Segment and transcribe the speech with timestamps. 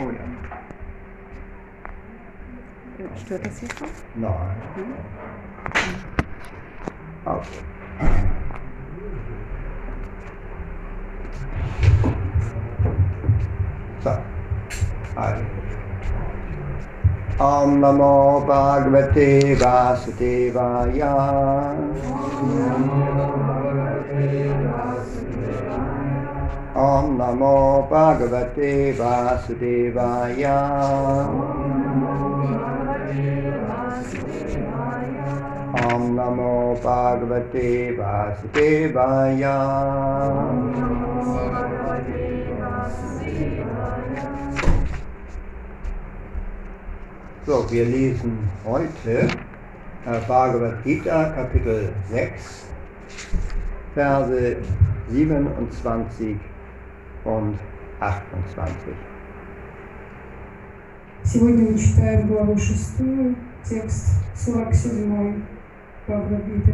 [0.00, 0.24] Oh ja.
[3.16, 3.88] Stört das jetzt noch?
[4.14, 4.56] Nein.
[7.26, 7.58] Okay.
[14.02, 14.10] So.
[15.16, 15.44] Also.
[17.38, 21.14] Om Namo Bhagavate Vasudevaya.
[22.40, 23.09] Om Namo
[27.90, 30.58] Bhagavate Vasudevaya.
[35.92, 39.56] Om Namo Bhagavate Vasudevaya.
[47.46, 49.28] So, wir lesen heute
[50.06, 52.66] äh, Bhagavad Gita, Kapitel 6,
[53.94, 54.56] Verse
[55.10, 56.49] 27 und
[57.23, 58.95] 28.
[61.23, 65.43] Сегодня мы читаем главу шестую, текст 47
[66.07, 66.73] Бхагавадгиты.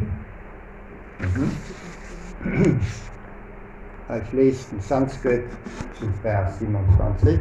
[1.20, 2.80] Mhm.
[4.10, 5.46] Ich lese in Sanskrit
[5.98, 7.40] zu Vers 27.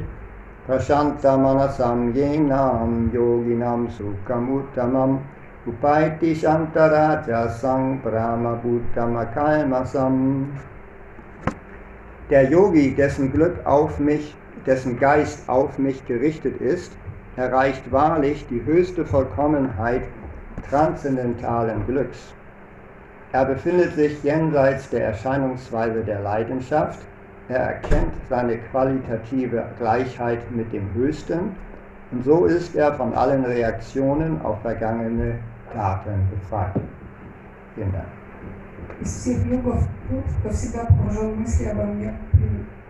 [0.66, 5.18] Prashanta manasam yenam yoginam sukham uttamam
[5.66, 10.46] upaiti shantaraja sang brahma bhuttama kalmasam.
[12.31, 16.91] Der Yogi, dessen Glück auf mich, dessen Geist auf mich gerichtet ist,
[17.35, 20.01] erreicht wahrlich die höchste Vollkommenheit
[20.67, 22.33] transzendentalen Glücks.
[23.31, 26.99] Er befindet sich jenseits der Erscheinungsweise der Leidenschaft,
[27.47, 31.55] er erkennt seine qualitative Gleichheit mit dem Höchsten
[32.11, 35.37] und so ist er von allen Reaktionen auf vergangene
[35.71, 36.71] Taten befreit.
[37.75, 38.24] Vielen Dank.
[39.00, 42.14] Из всех югов путь, кто всегда погружен в мысли обо мне,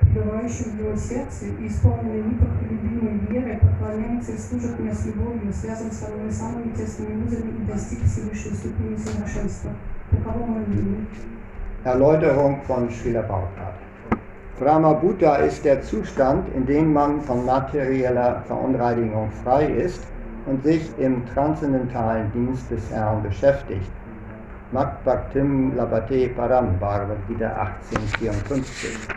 [0.01, 5.91] пребывающим в его сердце и исполненный непоколебимой верой, поклоняется и служит мне с любовью, связан
[5.93, 9.71] со мной самыми тесными узами и достиг Всевышней ступени совершенства.
[10.11, 11.07] Таково мое мнение.
[11.85, 13.79] Erläuterung von Srila Prabhupada.
[14.59, 20.07] Brahma Bhuta ist der Zustand, in dem man von materieller Verunreinigung frei ist
[20.45, 23.91] und sich im transzendentalen Dienst des Herrn beschäftigt.
[24.76, 29.08] Mak Bhaktim Labate Param, Bhagavad Gita 1854.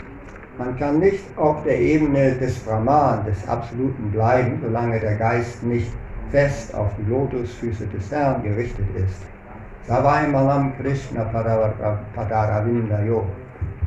[0.56, 5.90] Man kann nicht auf der Ebene des Brahman, des Absoluten bleiben, solange der Geist nicht
[6.30, 9.20] fest auf die Lotusfüße des Herrn gerichtet ist.
[9.88, 11.24] Savai Malam Krishna
[12.14, 13.26] Padaravindayo.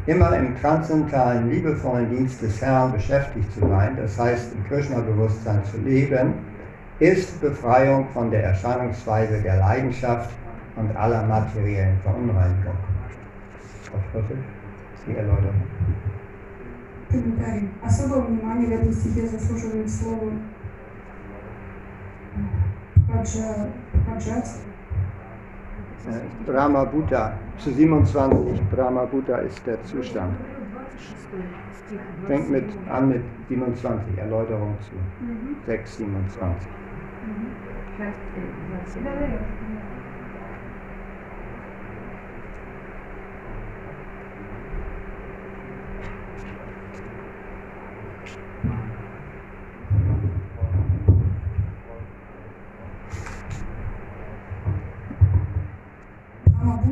[0.07, 5.77] Immer im transzendentalen, liebevollen Dienst des Herrn beschäftigt zu sein, das heißt im Krishna-Bewusstsein zu
[5.77, 6.33] leben,
[6.99, 10.31] ist Befreiung von der Erscheinungsweise der Leidenschaft
[10.80, 12.76] und aller materiellen Verunreinigung.
[14.12, 15.62] Was ist die Erläuterung?
[17.10, 17.68] Комментарий.
[17.82, 20.32] Особое внимание в этом стихе заслуживает слово
[23.08, 23.68] хаджа,
[24.06, 24.46] хаджат,
[26.06, 28.60] Äh, Brahma Bhuta zu 27.
[28.70, 30.36] Brahma Bhuta ist der Zustand.
[32.26, 34.92] Fängt mit an mit 27, Erläuterung zu
[35.66, 36.68] 6, 27.
[37.98, 39.79] Амабута –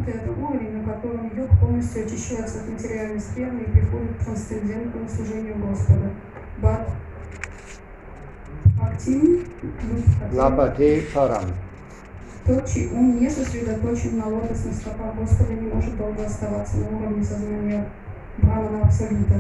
[0.10, 5.56] это уровень, на котором йог полностью очищается от материальной сферы и приходит к трансцендентному служению
[5.58, 6.12] Господа.
[6.62, 6.90] Бат
[8.82, 9.46] Актим
[10.32, 11.54] Labate Param.
[12.46, 17.24] Тот, чей ум не сосредоточен на лотосных стопах Господа, не может долго оставаться на уровне
[17.24, 17.86] сознания
[18.38, 19.36] Бхавана Абсолюта.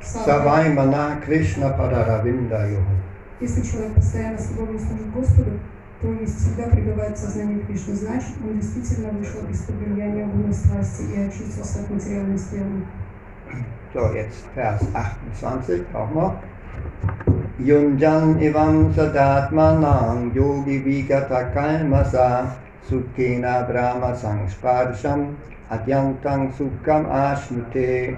[0.00, 3.00] Savai Mana Krishna Padaravinda Yoga.
[3.40, 5.58] Если человек постоянно с служит Господу,
[6.01, 11.03] то есть всегда пребывает в сознании Кришны, значит, он действительно вышел из-под влияния гуна страсти
[11.13, 12.85] и очистился от материальной сферы.
[13.93, 16.35] So, jetzt Vers 28 auch noch.
[17.59, 22.55] Yunjan evam sadatmanam yogi vigata kalmasa
[22.87, 25.35] sukhena brahma sangsparsham
[25.69, 28.15] adyantang sukham ashnute.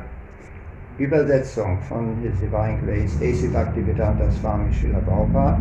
[0.99, 3.47] Übersetzung von His Divine Grace, A.C.
[3.47, 5.57] Bhaktivedanta Swami Srila Prabhupada.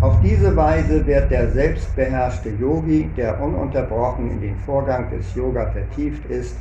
[0.00, 6.24] Auf diese Weise wird der selbstbeherrschte Yogi, der ununterbrochen in den Vorgang des Yoga vertieft
[6.30, 6.56] ist,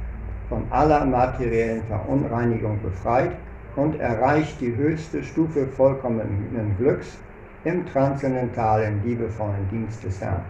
[0.49, 3.33] von aller materiellen Verunreinigung befreit
[3.75, 7.19] und erreicht die höchste Stufe vollkommenen Glücks
[7.63, 10.41] im transzendentalen, liebevollen Dienst des Herrn.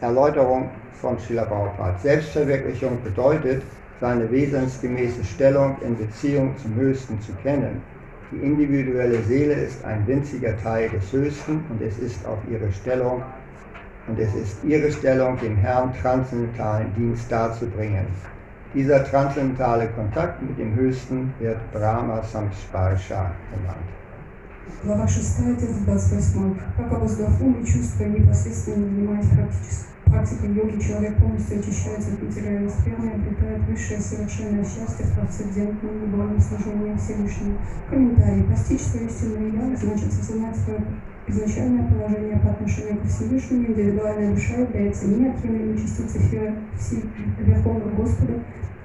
[0.00, 1.98] Erläuterung von Srila Prabhupada.
[1.98, 3.62] Selbstverwirklichung bedeutet,
[4.00, 7.82] seine wesensgemäße Stellung in Beziehung zum Höchsten zu kennen.
[8.31, 13.21] Die individuelle Seele ist ein winziger Teil des Höchsten und es ist auf ihre Stellung
[14.07, 18.07] und es ist ihre Stellung, dem Herrn transzendentalen Dienst darzubringen.
[18.73, 23.89] Dieser transzendentale Kontakt mit dem Höchsten wird Brahma Samsparsha genannt.
[24.83, 26.57] Глава 6, текст 28.
[26.77, 32.70] Как обуздав ум и чувства непосредственно занимаясь практически Практикой йоги, человек полностью очищается от материальной
[32.70, 37.58] сферы и обретает высшее совершенное счастье в трансцендентном любовном служении Всевышнему.
[37.88, 38.44] Комментарий.
[38.44, 40.80] Постичь свое истинное я значит осознать свое
[41.26, 43.66] изначальное положение по отношению к Всевышнему.
[43.66, 46.64] Индивидуальная душа является неотъемлемой частицей
[47.38, 48.34] Верховного Господа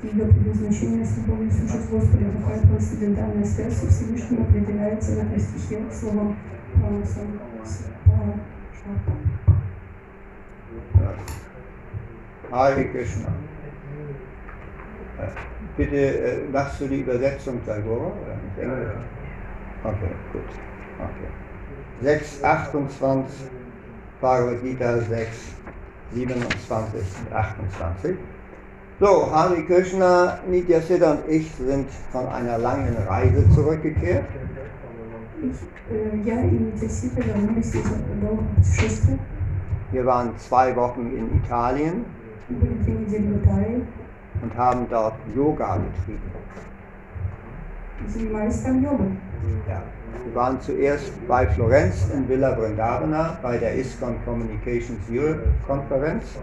[0.04, 6.36] ее предназначение с любовью служить Господу, такая трансцендентальная связь со Всевышним определяется на стихе словом
[6.74, 7.40] промыслом.
[12.54, 13.30] Hare Krishna.
[15.76, 18.12] Bitte äh, lachst du die Übersetzung, Tagore?
[18.62, 18.94] Ja, ja.
[19.84, 20.42] Okay, gut.
[21.00, 21.30] Okay.
[22.04, 23.50] 6, 28,
[24.22, 25.56] Bhagavad Gita 6,
[26.14, 28.18] 27 und 28.
[29.00, 34.26] So, Hari Krishna, Nitya Siddha und ich sind von einer langen Reise zurückgekehrt.
[39.92, 42.06] Wir waren zwei Wochen in Italien
[44.42, 46.32] und haben dort Yoga betrieben.
[49.68, 49.82] Ja.
[50.26, 56.38] Wir waren zuerst bei Florenz in Villa Brindavana bei der ISKCON Communications Europe Konferenz.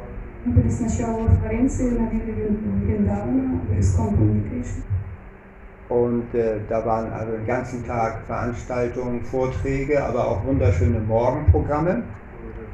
[5.88, 12.02] Und äh, da waren also den ganzen Tag Veranstaltungen, Vorträge, aber auch wunderschöne Morgenprogramme.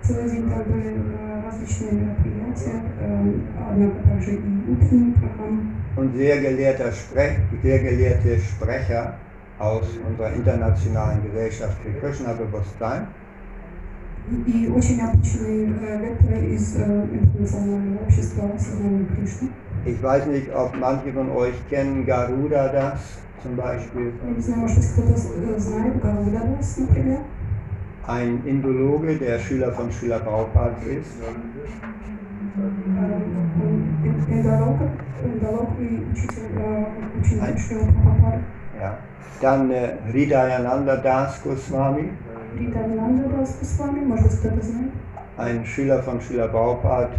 [0.05, 3.33] Целый день там были э, различные мероприятия, э,
[3.69, 5.81] однако также и утренние программы.
[5.95, 9.15] und sehr, gelehrter Sprech, sehr gelehrte Sprecher
[9.59, 13.07] aus unserer internationalen Gesellschaft für Krishna-Bewusstsein.
[14.45, 19.49] И очень обычные э, лекторы из э, интернационального общества сознания Кришны.
[19.85, 23.01] Ich weiß nicht, ob manche von euch kennen Garuda Das
[23.41, 27.19] zum Beispiel, Я не знаю, может быть, кто-то э, знает Гарудадас, например.
[28.06, 31.10] ein Indologe, der Schüler von Schüler Baupart ist.
[37.40, 37.56] Ein,
[38.80, 38.98] ja.
[39.40, 42.10] Dann äh, Ridayananda Das Goswami.
[45.36, 47.10] Ein Schüler von Schüler Baupart.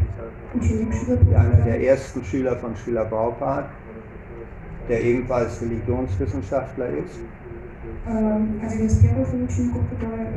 [1.35, 3.65] Einer der ersten Schüler von Schüler Baupart,
[4.89, 7.19] der ebenfalls Religionswissenschaftler ist.
[8.07, 8.77] Also,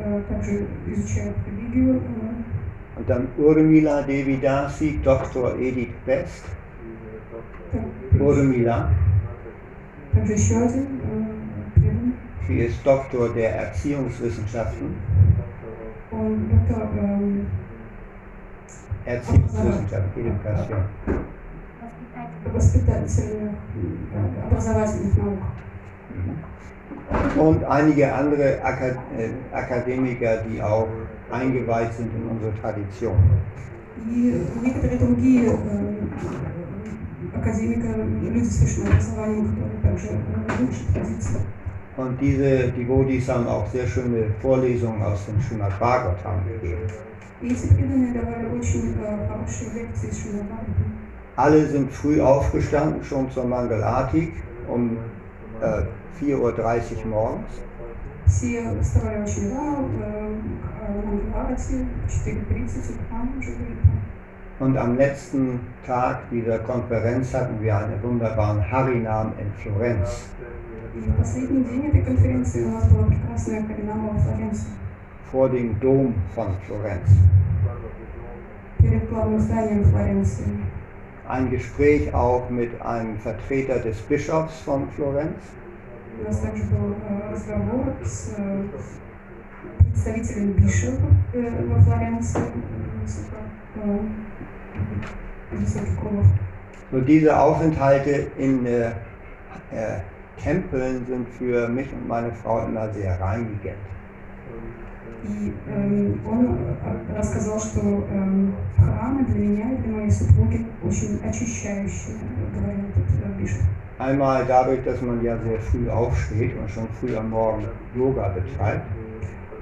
[0.00, 1.96] э, также изучает религию.
[1.96, 5.58] э, Und dann Urmila Devidasi, Dr.
[5.58, 6.44] Edith Best.
[7.70, 7.82] так,
[8.20, 8.90] Urmila,
[10.12, 12.12] Также еще один э, преданный.
[12.46, 14.94] sie ist Doktor der Erziehungswissenschaften.
[16.10, 17.46] Он доктор эм,
[19.04, 20.82] Erziehungswissenschaften, Education.
[22.54, 23.54] воспитательных,
[24.14, 25.38] э, образовательных наук.
[27.36, 30.88] Und einige andere Aka äh, Akademiker, die auch
[31.30, 33.16] eingeweiht sind in unsere Tradition.
[34.08, 35.56] И некоторые другие э,
[37.34, 37.86] академики,
[38.22, 41.40] люди с высшим образованием, которые также э, в лучшей традиции.
[41.96, 46.86] Und diese Devotees haben auch sehr schöne Vorlesungen aus dem Srimad Bhagavatam gegeben.
[47.42, 51.06] И эти преданные давали очень э, хорошие лекции из Шримадбхагаватам.
[51.36, 54.32] Alle sind früh aufgestanden, schon zur Mangalartik
[54.68, 54.96] um
[55.60, 55.82] äh,
[56.20, 57.52] 4.30 Uhr morgens.
[58.26, 64.00] Все вставали очень рано, э, к Мангаларате, 4.30 утра уже были там.
[64.58, 70.30] Und am letzten Tag dieser Konferenz hatten wir einen wunderbaren Harinam in Florenz.
[70.94, 74.70] И в последний день этой конференции у нас была прекрасная Харинама во Флоренции.
[75.30, 77.10] vor dem Dom von Florenz.
[78.78, 80.46] Перед главным зданием Флоренции.
[81.28, 85.36] Ein Gespräch auch mit einem Vertreter des Bischofs von Florenz.
[86.20, 88.64] У нас также был э, разговор с э,
[89.92, 93.98] представителем бишопа э, во Флоренции, э, высоко- э,
[95.52, 96.26] высокий Колов.
[96.92, 98.90] So diese Aufenthalte in äh,
[99.72, 100.00] äh,
[100.42, 103.76] Tempeln sind für mich und meine Frau immer sehr reinigend.
[105.24, 111.18] И эм, он э, рассказал, что эм, храмы для меня и для моей супруги очень
[111.24, 113.62] очищающие, э, говорил этот э, бишоп.
[113.98, 118.84] Einmal dadurch, dass man ja sehr früh aufsteht und schon früh am Morgen Yoga betreibt.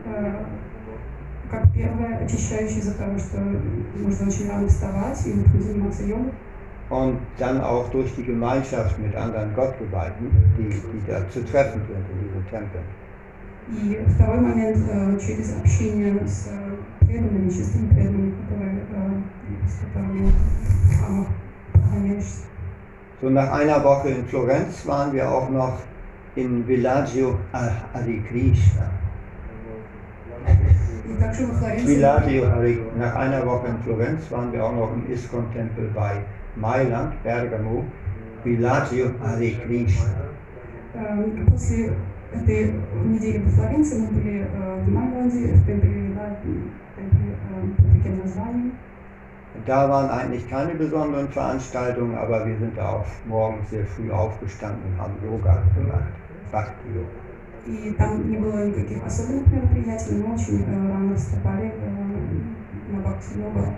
[0.06, 0.44] Э,
[1.50, 3.38] Как первое, очищающее из-за того, что
[3.94, 6.32] нужно очень рано вставать и утром заниматься йогой.
[6.90, 12.04] und dann auch durch die Gemeinschaft mit anderen Gottgeweihten, die, die da zu treffen sind
[12.12, 12.84] in diesen Tempeln.
[13.70, 20.30] И второй момент э, через общение с э, преданными, чистыми преданными, которые, э, с которыми
[20.30, 21.26] в храмах
[21.72, 22.42] поклоняешься.
[23.22, 25.78] So nach einer Woche in Florenz waren wir auch noch
[26.36, 28.90] in Villaggio a- Hare Krishna.
[31.08, 34.92] И также во Флоренции Villaggio Hare, nach einer Woche in Florenz waren wir auch noch
[34.92, 36.16] im Iskon-Tempel bei
[36.56, 37.84] Mailand, Bergamo.
[38.44, 40.10] Villaggio Hare Krishna.
[40.94, 41.92] э, после
[42.32, 42.74] этой
[43.04, 47.86] недели во Флоренции мы были э, в Майланде, в темпле Вила, в темпле э, под
[47.92, 48.72] таким названием.
[49.66, 54.82] Da waren eigentlich keine besonderen Veranstaltungen, aber wir sind da auch morgens sehr früh aufgestanden
[54.88, 56.12] und haben Yoga gemacht.
[56.50, 57.24] Bhakti Yoga.
[57.66, 63.74] И там не было никаких особенных мероприятий, мы очень э, рано вступали э, на бхакти-йога.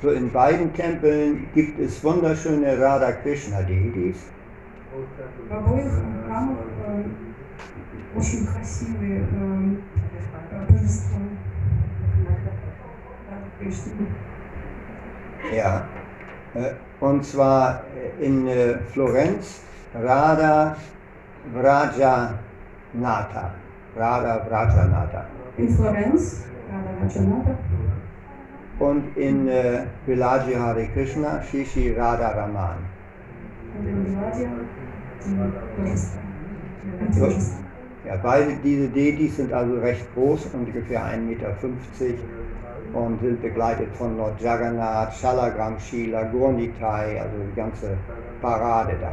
[0.00, 4.18] So in beiden Tempeln gibt es wunderschöne Radha Krishna Deities.
[5.48, 5.90] В обоих
[6.26, 7.02] храмах э,
[8.16, 9.76] очень красивые э,
[10.50, 11.18] э, божества.
[13.30, 14.06] Да, Кришны.
[15.52, 15.86] Ja.
[16.54, 19.62] Äh, Und zwar äh, in äh, Florenz
[19.94, 20.76] Radha
[21.54, 22.34] Vrajanatha.
[23.96, 25.26] Radha Vrajanatha.
[25.56, 27.54] In Florenz, Radha Rajanata,
[28.80, 32.78] Und in äh, Villaggio Hare Krishna Shishi Radha Raman.
[33.78, 34.48] und in Villadia
[38.04, 41.54] Ja, beide diese Deities sind also recht groß, ungefähr 1,50 Meter
[42.94, 47.98] und sind begleitet von Lord Jagannath, Shalagram Shila, Gurnitai, also die ganze
[48.40, 49.12] Parade da.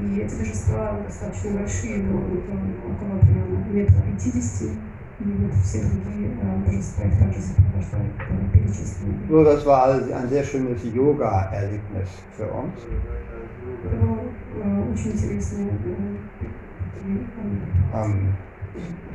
[0.00, 4.70] И эти божества достаточно большие, ну, э, около примерно метра пятидесяти.
[5.18, 9.26] И вот все другие э, божества их также сопровождают, которые перечислены.
[9.28, 12.78] So, das war also ein sehr schönes Yoga-Erlebnis für uns.
[13.84, 14.20] Это было
[14.62, 15.66] э, очень интересно.
[17.02, 18.34] э, и, э, Ähm,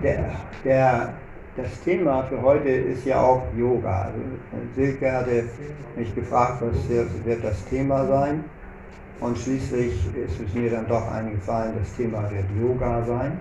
[0.01, 0.31] der,
[0.63, 1.13] der,
[1.55, 4.05] das Thema für heute ist ja auch Yoga.
[4.05, 4.17] Also,
[4.75, 5.43] Silke hatte
[5.95, 8.43] mich gefragt, was wird, wird das Thema sein.
[9.19, 13.37] Und schließlich ist es mir dann doch eingefallen, das Thema wird Yoga sein.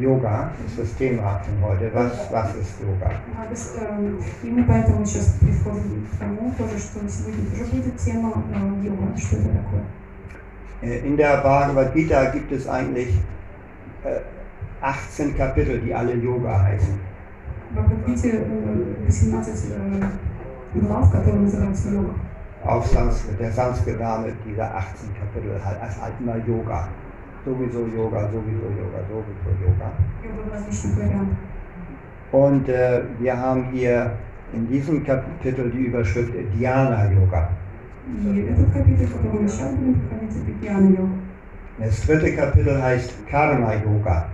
[0.00, 1.90] Yoga ist das Thema von heute.
[1.92, 3.10] Was, was ist Yoga?
[3.38, 7.96] А, без- э, И мы поэтому сейчас приходим к тому, тоже, что сегодня тоже будет
[7.98, 9.14] тема э, йога.
[9.18, 9.84] Что это такое?
[10.81, 13.17] Äh, in der Bhagavad Gita gibt es eigentlich
[14.03, 14.19] äh,
[14.81, 16.99] 18 Kapitel, die alle Yoga heißen.
[22.63, 26.87] Auf Sanskrit, der Sanskrit-Name dieser 18 Kapitel halt, als halt immer Yoga.
[27.45, 29.91] Sowieso Yoga, sowieso Yoga, sowieso Yoga.
[32.31, 34.11] Und äh, wir haben hier
[34.53, 37.49] in diesem Kapitel die Überschrift Dhyana Yoga.
[41.79, 44.29] Das dritte Kapitel heißt Karma Yoga.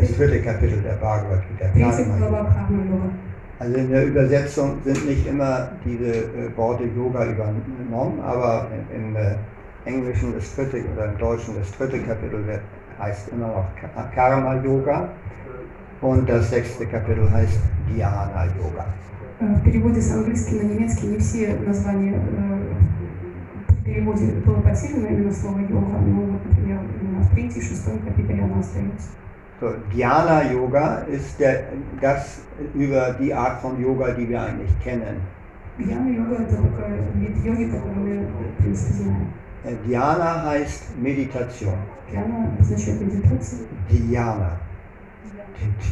[0.00, 1.92] Das dritte Kapitel der Bhagavad Gita, Karma
[3.58, 9.34] Also in der Übersetzung sind nicht immer diese äh, Worte Yoga übernommen, aber im äh,
[9.84, 12.44] Englischen das dritte oder im Deutschen das dritte Kapitel
[12.98, 13.66] heißt immer noch
[14.14, 15.08] Karma Yoga
[16.00, 18.84] und das sechste Kapitel heißt Dhyana Yoga
[19.39, 22.73] Э, В переводе с английского на немецкий не все названия э,
[23.69, 28.43] в переводе было потеряно именно слово йога, но вот, например, именно в третьем, шестом капитале
[28.43, 29.09] оно остается.
[29.59, 31.65] So, Dhyana Yoga ist der,
[32.01, 32.41] das
[32.73, 35.21] über die Art von Yoga, die wir eigentlich kennen.
[35.77, 39.27] Дьяна йога это такой вид йоги, который мы, в принципе, знаем.
[39.63, 41.75] Äh, Dhyana heißt Meditation.
[42.11, 43.59] Дьяна означает медитация.
[43.89, 44.59] Dhyana.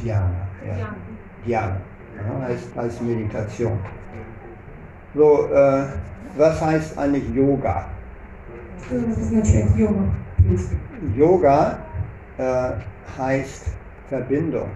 [0.04, 0.96] Dhyana, ja.
[1.46, 1.78] Dhyana.
[2.17, 3.79] ja, als, als Meditation.
[5.15, 5.85] So, äh,
[6.37, 7.87] was heißt eigentlich Yoga?
[8.91, 10.05] Was ist natürlich Yoga?
[11.17, 11.79] Yoga
[12.39, 12.73] äh,
[13.19, 13.67] heißt
[14.09, 14.69] Verbindung.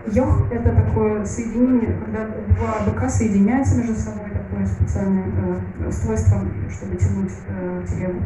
[0.08, 6.40] Йог – это такое соединение, когда два быка соединяются между собой, такое специальное э, устройство,
[6.70, 8.22] чтобы тянуть э, телегу.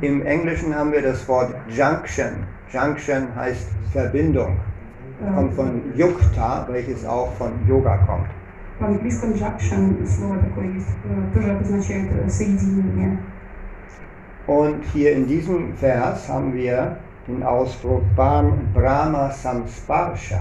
[0.00, 2.46] Im Englischen haben wir das Wort Junction.
[2.72, 4.56] Junction heißt Verbindung.
[5.20, 8.28] Э, Kommt von Yukta, welches auch von Yoga kommt.
[8.78, 13.18] В английском junction слово такое есть, э, тоже обозначает э, соединение.
[14.46, 20.40] Und hier in diesem Vers haben wir den Ausdruck Brahma Samsparsha.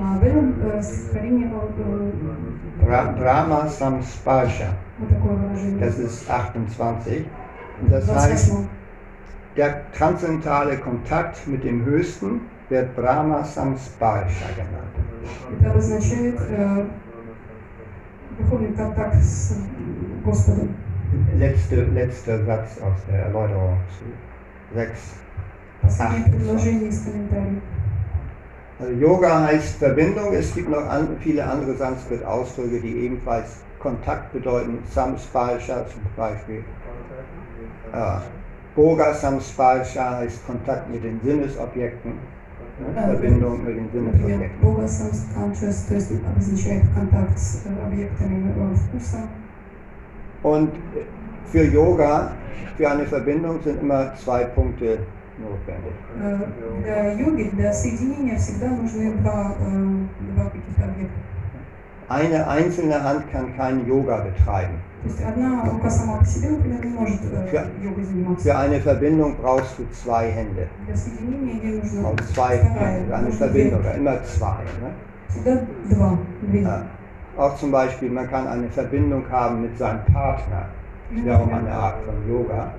[0.00, 4.74] А в этом э, стихотворении э, Bra Brahma Samsparsha.
[4.98, 5.80] вот такое выражение.
[5.80, 7.26] Das ist 28.
[7.82, 8.68] Und das heißt, 28.
[9.56, 14.94] der transzendentale Kontakt mit dem Höchsten wird Brahma Samsparsha genannt.
[21.37, 25.13] Letzte, letzter Satz aus der Erläuterung zu 6.
[28.79, 30.33] Also Yoga heißt Verbindung.
[30.33, 34.79] Es gibt noch an, viele andere Sanskrit-Ausdrücke, die ebenfalls Kontakt bedeuten.
[34.89, 36.63] Samspalsha zum Beispiel.
[37.91, 38.23] Ja.
[38.75, 39.13] Boga ah.
[39.13, 42.13] Samsparsha heißt Kontakt mit den Sinnesobjekten.
[42.80, 43.00] Ne?
[43.00, 44.60] Äh, Verbindung mit den Например, Sinnesobjekten.
[44.62, 44.86] Бога
[45.34, 49.18] Conscious, то есть обозначает контакт с э, объектами э, вкуса.
[50.42, 50.70] Und
[51.50, 52.32] für Yoga,
[52.76, 54.98] für eine Verbindung sind immer zwei Punkte
[55.38, 55.92] notwendig.
[56.20, 56.38] Э,
[56.84, 61.18] Для йоги, для соединения всегда нужны два, э, два каких-то объекта.
[62.08, 64.76] Eine einzelne Hand kann kein Yoga betreiben.
[68.37, 70.67] Für, eine Verbindung brauchst du zwei Hände.
[72.05, 74.57] Auch zwei Hände, eine Verbindung, immer zwei.
[74.81, 74.93] Ne?
[76.63, 76.85] Ja.
[77.37, 80.67] Auch zum Beispiel, man kann eine Verbindung haben mit seinem Partner.
[81.13, 82.71] Das wäre auch eine Art von Yoga.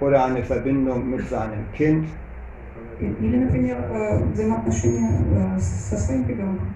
[0.00, 2.08] Oder eine Verbindung mit seinem Kind.
[2.99, 6.73] И- Или, например, э, взаимоотношения э, с- со своим ребенком.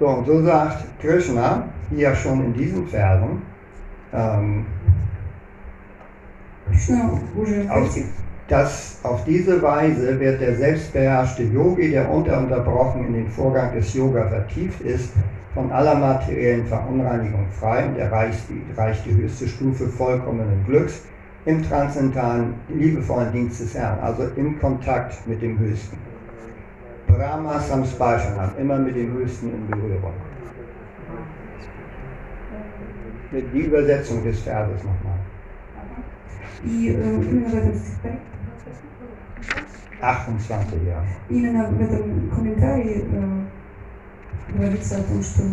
[0.00, 3.42] So, und so sagt Krishna hier schon in diesen Versen,
[4.12, 4.64] ähm,
[6.68, 8.06] Кришна уже в auf, этих
[8.48, 14.26] dass auf diese Weise wird der selbstbeherrschte Yogi, der ununterbrochen in den Vorgang des Yoga
[14.28, 15.12] vertieft ist,
[15.54, 21.02] von aller materiellen Verunreinigung frei und erreicht die, erreicht die höchste Stufe vollkommenen Glücks
[21.46, 25.96] im transzendentalen, liebevollen Dienst des Herrn, also im Kontakt mit dem Höchsten.
[27.08, 30.12] Brahma Samsparshanam, immer mit dem Höchsten in Berührung.
[33.32, 35.18] Die Übersetzung des Verses nochmal.
[36.64, 38.20] И э, именно в этом стихотворении,
[40.00, 41.02] 28, ja.
[41.28, 43.44] именно в этом комментарии э,
[44.54, 45.48] говорится о том, что э,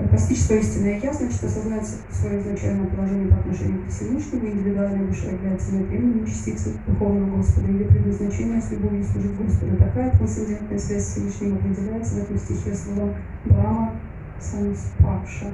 [0.00, 5.74] постичь свое истинное ясность, осознать свое изначальное положение по отношению к Всевышнему, индивидуальная душа является
[5.74, 9.76] неотъемлемой частицей Духовного Господа, ее предназначение с любовью служить Господу.
[9.76, 13.92] Такая трансцендентная связь с Всевышним определяется в этом стихе словом Брама
[14.38, 15.52] Самспарша.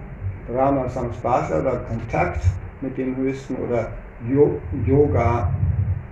[0.49, 2.43] Brahma Samsparsha oder Kontakt
[2.81, 3.91] mit dem Höchsten oder
[4.27, 5.51] Yo Yoga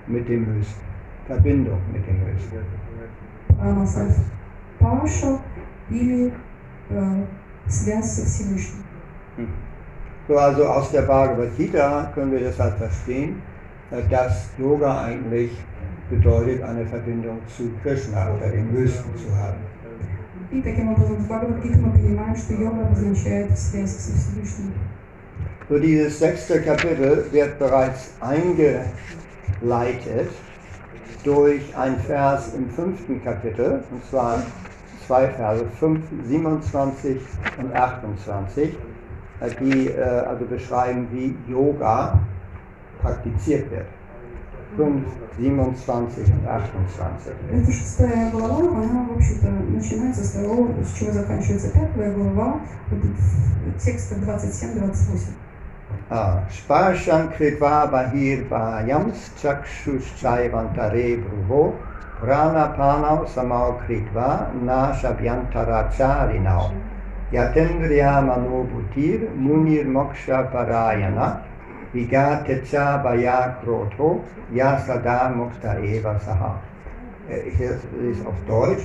[0.07, 0.81] mit dem Höchsten.
[1.27, 2.59] Verbindung mit dem Höchsten.
[3.49, 5.39] Брама Самспарша
[5.91, 6.33] или
[6.91, 7.25] э,
[7.68, 8.84] связь со Всевышним.
[10.28, 13.42] So, also aus der Bhagavad Gita können wir deshalb verstehen,
[13.92, 15.52] äh, dass Yoga eigentlich
[16.10, 19.58] bedeutet, eine Verbindung zu Krishna oder dem Höchsten zu haben.
[20.52, 24.74] И таким образом в Бхагавадгите мы понимаем, что йога обозначает связь со Всевышним.
[25.70, 28.84] So, dieses sechste Kapitel wird bereits eingeleitet
[31.24, 34.44] durch einen Vers im fünften Kapitel, und zwar
[35.08, 37.22] zwei Verse, 5, 27
[37.60, 38.70] und 28,
[39.42, 42.20] äh, die äh, also beschreiben, wie Yoga
[43.02, 43.88] praktiziert wird.
[44.78, 45.04] 5,
[45.38, 47.34] 27 und 28.
[47.52, 53.80] Эта шестая глава, она, в общем-то, начинается с того, с чего заканчивается пятая глава, вот
[53.84, 55.34] текста 27-28.
[56.10, 61.76] Ah, Sparsham kritva bahir vayams chakshushchaivantare bruvo
[62.21, 66.73] pranapanam samau kritva na shabyantaracharinav
[67.33, 71.43] yatendriya manobutir munir moksha parayana
[71.93, 74.21] vigatecha baya kroto
[74.53, 76.61] yasada mukta eva saha.
[77.29, 77.79] Äh, lese
[78.11, 78.85] es auf Deutsch.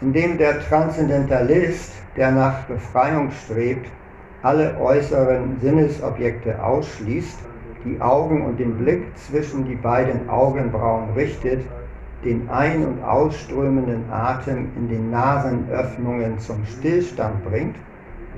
[0.00, 3.86] Indem der Transzendentalist, der nach Befreiung strebt,
[4.42, 7.38] alle äußeren Sinnesobjekte ausschließt,
[7.84, 11.62] die Augen und den Blick zwischen die beiden Augenbrauen richtet,
[12.24, 17.76] den ein- und ausströmenden Atem in den Nasenöffnungen zum Stillstand bringt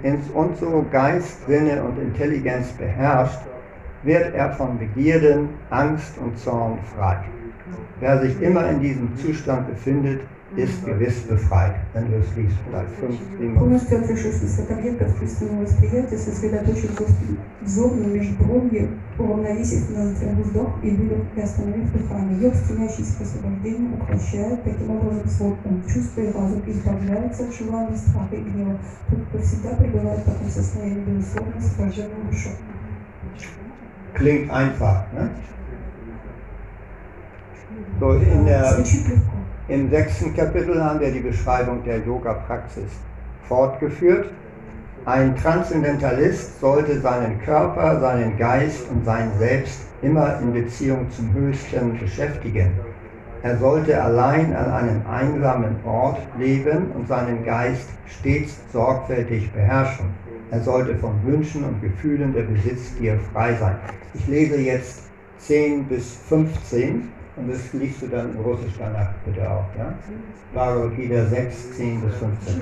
[0.02, 3.40] ins- und so Geist, Sinne und Intelligenz beherrscht,
[4.02, 7.18] wird er von Begierden, Angst und Zorn frei.
[8.00, 10.22] Wer sich immer in diesem Zustand befindet,
[10.56, 11.74] ist gewiss befreit.
[11.94, 17.00] Wenn du es liest, vielleicht 5, 7, Полностью отрешившись от объектов чувственного восприятия, сосредоточив
[17.62, 18.88] взор на межбровье,
[19.18, 22.42] уравновесив ноздря вздох и выдох и остановив дыхание.
[22.42, 23.98] Йог, стремящийся к освобождению,
[24.64, 25.82] таким образом свой ум.
[25.88, 28.78] Чувство и разум избавляется от желаний, страха и гнева.
[29.08, 32.52] Тот, кто всегда пребывает в таком состоянии безусловно освобожденной душой.
[34.14, 35.06] Klingt einfach.
[35.14, 35.30] Ne?
[37.98, 38.84] So in der.
[39.68, 42.90] Im sechsten Kapitel haben wir die Beschreibung der Yoga-Praxis
[43.46, 44.28] fortgeführt.
[45.04, 51.96] Ein Transzendentalist sollte seinen Körper, seinen Geist und sein Selbst immer in Beziehung zum Höchsten
[51.96, 52.72] beschäftigen.
[53.44, 60.06] Er sollte allein an einem einsamen Ort leben und seinen Geist stets sorgfältig beherrschen.
[60.50, 63.76] Er sollte von Wünschen und Gefühlen der Besitzgier frei sein.
[64.14, 65.04] Ich lese jetzt
[65.38, 69.64] 10 bis 15 und das liest du dann in Russisch danach bitte auch.
[69.78, 69.92] Ja?
[70.54, 72.60] Bhagavad Gita 6, 10 bis 15.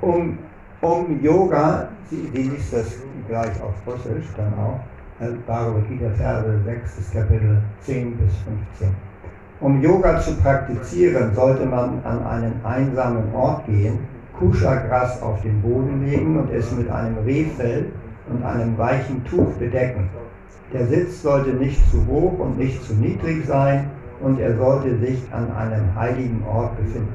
[0.00, 0.38] Um,
[0.80, 4.80] um Yoga, sie liest das gleich auf Russisch dann auch,
[5.20, 8.34] also Bhagavad Gita Verse 6, das Kapitel 10 bis
[8.78, 8.94] 15.
[9.60, 14.00] Um Yoga zu praktizieren, sollte man an einen einsamen Ort gehen,
[14.38, 17.92] Kusha-Gras auf den Boden legen und es mit einem Rehfell
[18.28, 20.10] und einem weichen Tuch bedecken.
[20.72, 25.22] Der Sitz sollte nicht zu hoch und nicht zu niedrig sein und er sollte sich
[25.30, 27.12] an einem heiligen Ort befinden.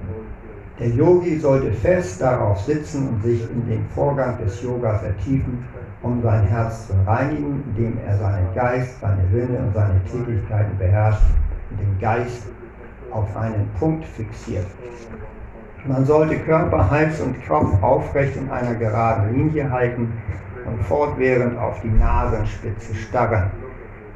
[0.79, 5.65] Der Yogi sollte fest darauf sitzen und sich in den Vorgang des Yoga vertiefen,
[6.03, 11.23] um sein Herz zu reinigen, indem er seinen Geist, seine Sinne und seine Tätigkeiten beherrscht
[11.71, 12.43] und den Geist
[13.09, 14.67] auf einen Punkt fixiert.
[15.87, 20.13] Man sollte Körper, Hals und Kopf aufrecht in einer geraden Linie halten
[20.67, 23.51] und fortwährend auf die Nasenspitze starren.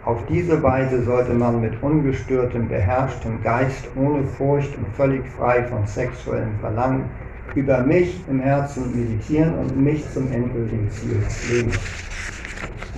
[0.03, 5.85] Auf diese Weise sollte man mit ungestörtem, beherrschtem Geist, ohne Furcht und völlig frei von
[5.85, 7.05] sexuellem Verlangen
[7.53, 11.79] über mich im Herzen meditieren und mich zum endgültigen Ziel des Lebens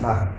[0.02, 0.30] machen.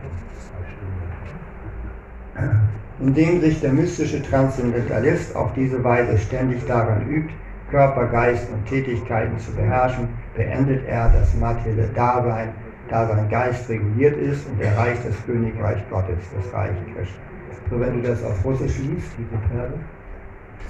[3.00, 7.32] Indem sich der mystische Transzendentalist auf diese Weise ständig daran übt,
[7.70, 12.50] Körper, Geist und Tätigkeiten zu beherrschen, beendet er das materielle Dasein
[12.93, 17.21] da sein Geist reguliert ist und erreicht das Königreich Gottes, das Reich Krishna.
[17.69, 19.77] So, wenn du das auf Russisch liest, diese Verse,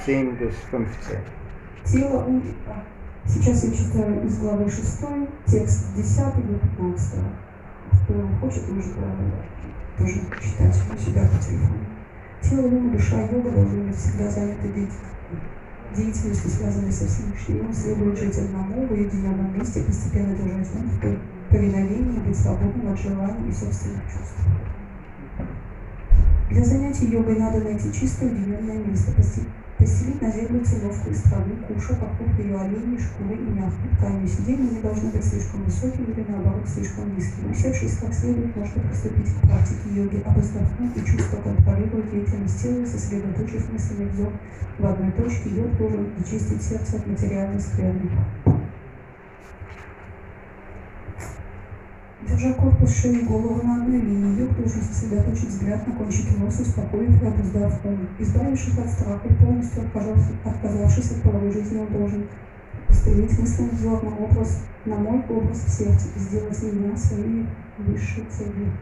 [0.05, 1.17] 10 bis 15.
[1.85, 2.43] Тело ум...
[2.67, 2.83] а,
[3.25, 5.05] Сейчас я читаю из главы 6,
[5.45, 7.19] текст 10 до 15.
[8.03, 11.85] Кто хочет, может э, тоже читать у себя по телефону.
[12.41, 15.09] Тело, ум и душа йога должны быть всегда заняты деятельностью
[15.95, 17.73] деятельностью, связанной со Всевышним.
[17.73, 20.99] Следует жить одному, в уединенном месте, постепенно держать ум в
[21.54, 24.42] повиновении, быть свободным от желаний и собственных чувств.
[26.50, 29.12] Для занятий йогой надо найти чистое уединенное место,
[29.78, 34.26] постелить на землю циновку из травы, куша, покупка ее оленей, шкуры и мягкой ткани.
[34.26, 37.50] Сиденье не должно быть слишком высоким или наоборот слишком низким.
[37.50, 43.72] Усевшись как следует, можно приступить к практике йоги, обуздав и чувство контролировать деятельность тела, сосредоточив
[43.72, 44.32] мысленный взор
[44.78, 48.10] в одной точке, йог должен очистить сердце от материальной скверны.
[52.28, 56.62] Держа корпус шеи и голову на одной линии, йог должен сосредоточить взгляд на кончике носа,
[56.62, 58.08] успокоив и обуздав ум.
[58.18, 59.82] Избавившись от страха и полностью
[60.44, 62.26] отказавшись от половой жизни, он должен
[62.88, 67.46] устремить мысленный взор на образ, на мой образ в сердце и сделать меня своей
[67.78, 68.72] высшей целью.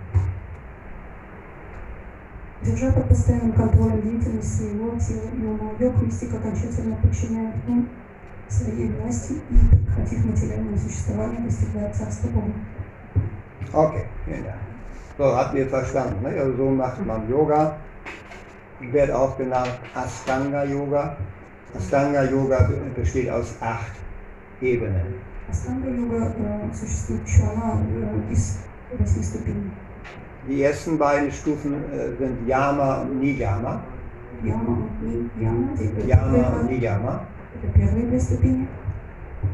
[2.62, 7.88] Держа под постоянным контролем деятельность своего тела и ума, йог мистик окончательно подчиняет ум
[8.48, 12.52] своей власти и, прекратив материальное существование, достигает Царства Бога.
[13.73, 14.57] Okay, vielen Dank.
[15.17, 16.21] So, habt ihr verstanden.
[16.21, 16.39] Ne?
[16.39, 17.75] Also so macht man Yoga.
[18.79, 21.17] Wird auch genannt Astanga Yoga.
[21.75, 23.93] Astanga Yoga besteht aus acht
[24.61, 25.15] Ebenen.
[25.49, 28.59] Astanga Yoga äh, существует еще, она äh, из
[28.99, 29.71] восьми ступеней.
[30.47, 33.81] Die ersten beiden Stufen äh, sind Yama und Niyama.
[34.43, 37.21] Яма und Niyama, die Yama und Niyama.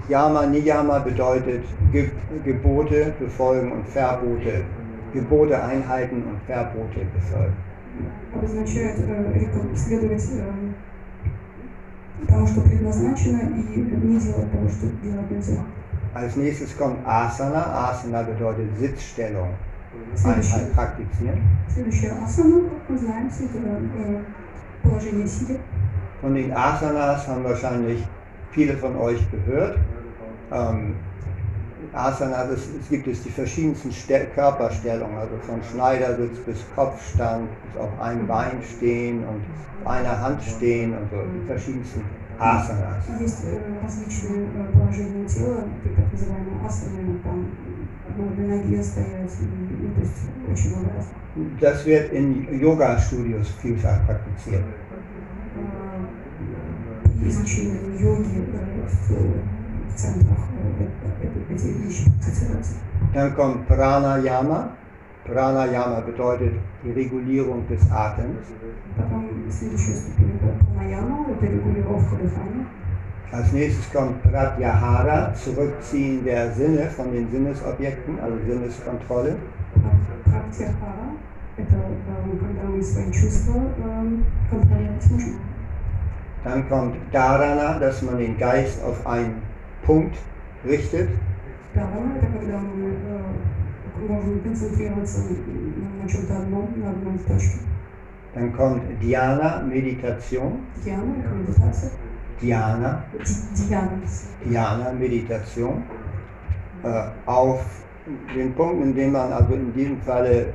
[0.10, 2.10] Yama, Niyama bedeutet Ge
[2.44, 4.64] Gebote befolgen und Verbote.
[5.14, 7.56] Gebote einhalten und Verbote befolgen.
[8.34, 10.44] Обозначает э, следовать э,
[12.28, 15.64] тому, что предназначено, и не делать того, что делать нельзя.
[16.14, 17.90] Als nächstes kommt Asana.
[17.90, 19.50] Asana bedeutet Sitzstellung.
[20.16, 21.42] Следующее, Einheit praktizieren.
[21.70, 24.22] следующее асана, как мы знаем, это э,
[24.84, 25.60] положение сидя.
[26.22, 28.04] Von den Asanas haben wahrscheinlich
[28.53, 29.79] viele von euch gehört.
[30.53, 30.95] Ähm,
[31.93, 37.81] Asanas, es, es gibt es die verschiedensten Ste Körperstellungen, also von Schneidersitz bis Kopfstand, bis
[37.81, 39.43] auf einem Bein stehen und
[39.85, 42.03] auf einer Hand stehen und so, die verschiedensten
[42.39, 43.05] Asanas.
[51.61, 54.63] Das wird in Yoga-Studios vielfach praktiziert
[57.18, 60.38] Э, При изучении йоги э, в, в центрах
[60.80, 62.74] э, это- это- эти вещи практицируются.
[63.14, 64.70] Dann kommt Pranayama.
[65.26, 68.46] Pranayama bedeutet die Regulierung des Atems.
[68.98, 72.66] Потом следующая ступень это пранаяма, это регулировка дыхания.
[73.32, 79.38] Als nächstes kommt Pratyahara, Zurückziehen der Sinne von den Sinnesobjekten, also Sinneskontrolle.
[80.26, 84.18] Практихара – это э, когда мы свои чувства э,
[84.52, 85.34] контролировать можем.
[86.44, 89.42] Dann kommt Dharana, dass man den Geist auf einen
[89.86, 90.18] Punkt
[90.66, 91.10] richtet.
[91.74, 97.60] Дharана – это когда мы э, можем концентрироваться на, на чем-то одном, на одной точке.
[98.36, 100.60] Dann kommt Dhyana, Meditation.
[100.84, 101.92] Дьяна – это медитация.
[102.42, 104.02] Dhyana, Ди- Дьяна.
[104.44, 105.84] Dhyana, Meditation.
[106.84, 107.64] Äh, auf
[108.36, 110.46] den Punkt, in dem man also in diesem Falle äh,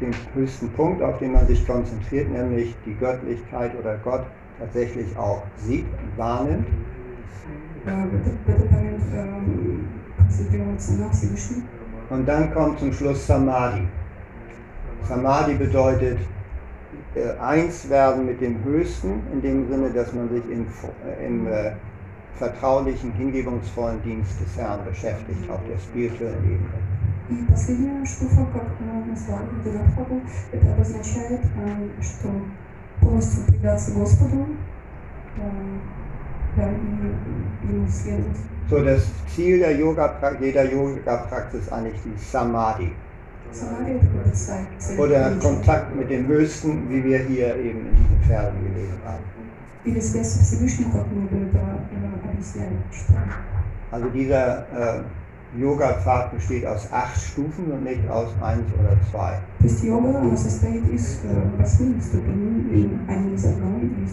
[0.00, 4.24] den höchsten Punkt, auf den man sich konzentriert, nämlich die Göttlichkeit oder Gott
[4.58, 6.66] tatsächlich auch sieht und wahrnimmt.
[7.86, 11.64] Э, В этот, в этот момент э, концентрироваться на Всевышнем.
[12.10, 13.88] Und dann kommt zum Schluss Samadhi.
[15.08, 16.18] Samadhi bedeutet
[17.14, 20.66] äh, eins werden mit dem Höchsten, in dem Sinne, dass man sich im,
[21.06, 21.72] äh, im äh,
[22.36, 26.82] vertraulichen, hingebungsvollen Dienst des Herrn beschäftigt, auf der spirituellen Ebene.
[27.30, 32.28] И последняя штука, как э, назвал Динархабу, это обозначает, э, что
[33.06, 34.46] полностью предаться Господу
[35.36, 35.50] э,
[36.56, 38.36] да, и ему следовать.
[38.70, 42.92] So, das Ziel der Yoga, jeder Yoga-Praxis ist eigentlich die Samadhi
[43.52, 44.66] Самари это как бы цель.
[44.78, 45.40] цель oder личная.
[45.40, 49.24] Kontakt mit dem Höchsten, wie wir hier eben in diesen Versen gelesen haben.
[49.84, 53.28] Или связь со Всевышним, как мы до этого э, объясняли, читали.
[53.90, 55.02] Also dieser äh,
[55.59, 59.39] Yoga-Pfad besteht aus acht Stufen und nicht aus eins oder zwei.
[59.61, 64.07] Das Yoga, was es geht, ist, äh, was willst du in einem dieser neuen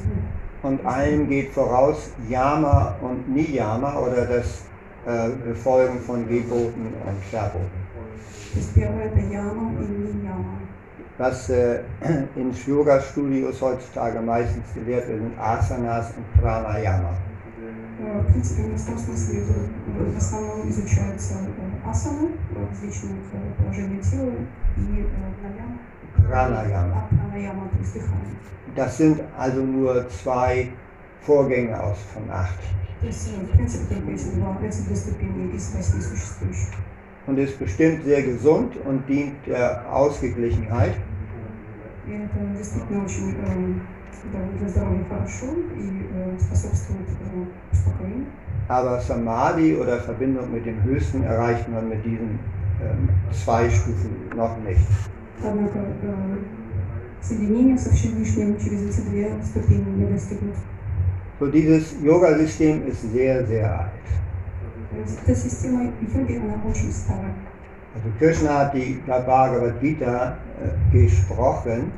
[0.63, 4.65] Und allem geht voraus Yama und Niyama oder das
[5.07, 7.85] äh, Befolgen von Geboten und Verboten.
[8.55, 10.59] Das gehört der Yama und Niyama.
[11.19, 11.81] Was äh,
[12.37, 17.11] in Yoga-Studios heutzutage meistens gelehrt wird, sind Asanas und Pranayama.
[18.04, 23.54] Э, В принципе, в том смысле э, в основном изучаются э, асаны, э, различные э,
[23.58, 24.32] положения тела
[24.78, 25.08] и э,
[25.44, 25.78] наяма,
[26.18, 26.94] Pranayama.
[26.96, 28.36] а пранаяма, то есть дыхание.
[28.76, 30.70] Das sind also nur zwei
[31.26, 32.60] Vorgänge aus von acht.
[33.02, 36.70] То есть, э, в принципе, только эти два, эти две ступени из восьми существующих.
[37.28, 40.96] Und ist bestimmt sehr gesund und dient der Ausgeglichenheit.
[42.08, 42.12] И
[44.26, 48.26] это действительно очень э, да, для здоровья хорошо и э, способствует э, успокоению.
[48.68, 52.40] Aber Samadhi oder Verbindung mit dem Höchsten erreicht man mit diesen
[52.82, 54.86] ähm, zwei Stufen noch nicht.
[55.44, 56.38] Однако э,
[57.22, 60.56] соединение со Всевышним через эти две ступени не достигнут.
[61.40, 63.90] So dieses Yoga-System ist sehr, sehr alt.
[64.92, 67.34] То есть Эта система йоги, она очень старая.
[67.96, 71.92] Also Krishna hat die Bhagavad Gita äh, gesprochen,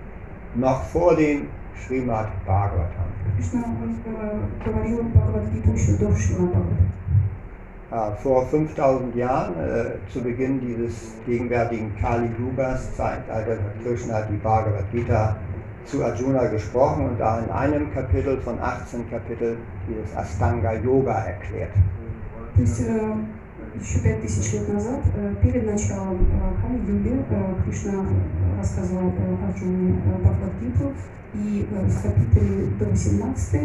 [0.56, 3.08] noch vor dem Srimad Bhagavatam.
[3.36, 6.54] Кришна он, э, говорил Бхагавадгиту еще до Шримад
[7.92, 14.38] Äh, vor 5000 Jahren, äh, zu Beginn dieses gegenwärtigen Kali Yugas Zeitalter, hat Krishna die
[14.38, 15.36] Bhagavad Gita
[15.84, 19.58] zu Arjuna gesprochen und da in einem Kapitel von 18 Kapiteln
[19.90, 21.74] dieses Astanga Yoga erklärt.
[22.56, 23.14] То есть э,
[23.78, 28.06] еще пять тысяч лет назад, э, перед началом э, Кали-юги, э, Кришна
[28.58, 30.94] рассказывал э, Арджуне э, Бхагавадгиту,
[31.37, 33.59] I w kapiteli do 18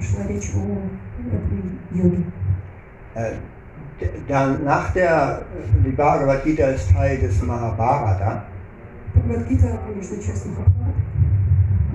[0.00, 0.60] szła rzecz o
[1.96, 2.24] jogi.
[4.28, 8.42] Dann nach der, э, die Bhagavad Gita ist Teil des Mahabharata.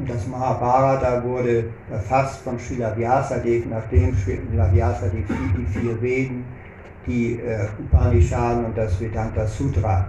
[0.07, 6.43] Das Mahabharata wurde erfasst von Srila Vyasadeva, nachdem Srila Vyasadeva die vier Veden,
[7.07, 10.05] die äh, Upanishaden und das Vedanta Sutra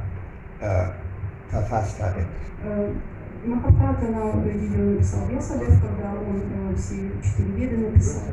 [0.61, 0.87] äh,
[1.49, 2.21] verfasst hatte.
[2.65, 3.14] Ähm
[3.44, 8.24] Э, Махабхарата, она ее написал Весадев, когда он э, все четыре веды написал.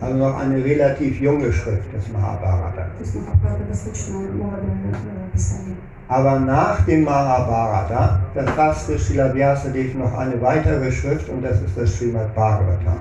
[0.00, 2.90] Also noch eine relativ junge Schrift des Mahabharata.
[2.96, 5.76] То есть Махабхарата достаточно молодое э, писание.
[6.08, 11.94] Aber nach dem Mahabharata verfasste Srila Vyasadeva noch eine weitere Schrift und das ist das
[11.96, 12.94] Srimad Bhagavatam.
[12.94, 13.00] Э,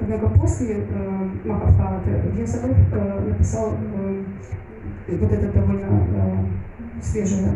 [0.00, 4.22] Однако после э, Махабхараты Вьясадев э, написал э,
[5.16, 7.52] вот это довольно э, свежее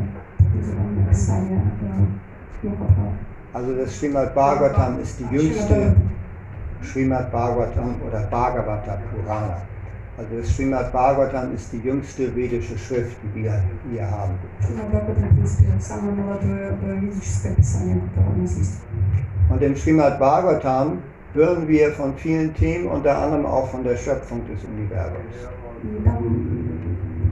[3.54, 5.96] also das Srimad Bhagavatam ist die jüngste
[6.82, 9.58] Srimad Bhagavatam oder Bhagavata Purana.
[10.18, 14.34] Also das Srimad Bhagavatam ist die jüngste vedische Schrift, die wir hier haben.
[19.50, 21.00] Und im Srimad Bhagavatam
[21.34, 25.36] hören wir von vielen Themen, unter anderem auch von der Schöpfung des Universums.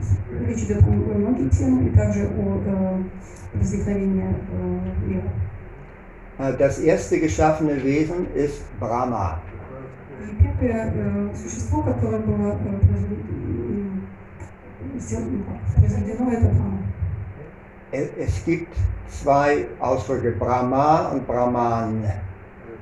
[0.01, 3.03] И там м, речь идет о многие темы, и также о э,
[3.53, 5.29] возникновении э, мира.
[6.39, 9.39] Äh, Das erste geschaffene Wesen ist Brahma.
[10.19, 14.01] И первое э, существо, которое было э, произве- м,
[14.99, 16.77] сделано, ну, как, произведено, это Брахма.
[17.91, 18.75] Es es gibt
[19.09, 22.03] zwei Ausdrücke, Brahma und Brahman.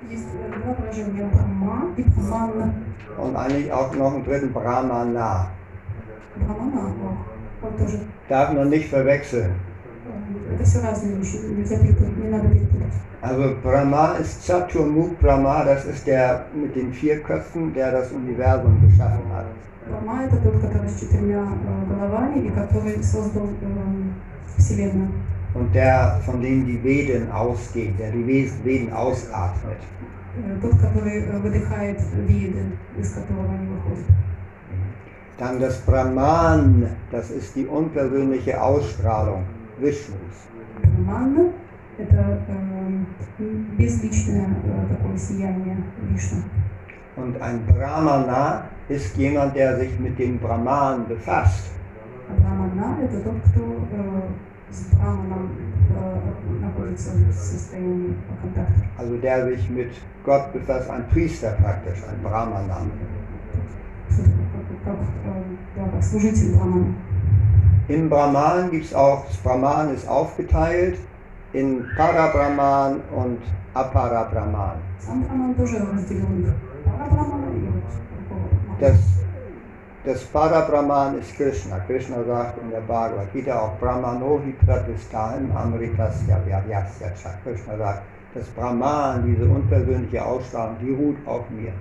[0.09, 2.73] Есть э, два выражения Брахма и Брахмана.
[3.17, 5.47] Und eigentlich auch noch einen dritten, Brahmana.
[8.29, 9.51] Darf man nicht verwechseln.
[10.07, 12.93] э, Это все разные вещи, нельзя перепутать, не надо перепутать.
[13.21, 18.79] Also Brahma ist Chaturmukh Brahma, das ist der mit den vier Köpfen, der das Universum
[18.85, 19.45] geschaffen hat.
[19.89, 25.09] Брахма это тот, который с четырьмя э, головами и который создал э, Вселенную.
[25.55, 29.77] Und der, von dem die Veden ausgehen, der die Wes- Veden ausatmet.
[30.38, 32.63] Э, Тот, который э, выдыхает виды,
[32.99, 34.05] из которого они выходят.
[35.39, 39.43] Dann das Brahman, das ist die unpersönliche Ausstrahlung
[39.79, 40.47] Vishnus.
[40.81, 43.43] Брахман – это э,
[43.77, 45.77] безличное э, такое сияние
[46.09, 46.43] Вишну.
[47.17, 51.71] Und ein Brahmana ist jemand, der sich mit dem Brahman befasst.
[52.29, 53.61] А Брахмана – это тот, кто
[53.91, 54.21] э,
[54.71, 55.51] с Брахманом
[55.89, 58.85] э, находится в состоянии контакта.
[58.97, 59.91] Also der sich mit
[60.23, 62.77] Gott befasst, ein Priester praktisch, ein Brahmana.
[64.07, 64.38] Кто такой,
[64.83, 65.43] как, как, э,
[65.75, 66.93] да, как служитель Брахмана.
[67.88, 70.97] Im Brahman gibt es auch, das Brahman ist aufgeteilt
[71.53, 73.39] in Parabrahman und
[73.73, 74.77] Aparabrahman.
[74.99, 76.53] Сам Брахман тоже разделен.
[76.83, 78.79] Пара Брахмана и вот такого Брахмана.
[78.79, 78.97] Das,
[80.05, 81.79] das Parabrahman ist Krishna.
[81.88, 87.31] Krishna sagt in der Bhagavad Gita auch Brahmanohi Pratistham Amritasya Vyavyasya Cha.
[87.43, 88.01] Krishna sagt,
[88.35, 91.71] das Brahman, diese unpersönliche Ausstrahlung, die ruht auf mir.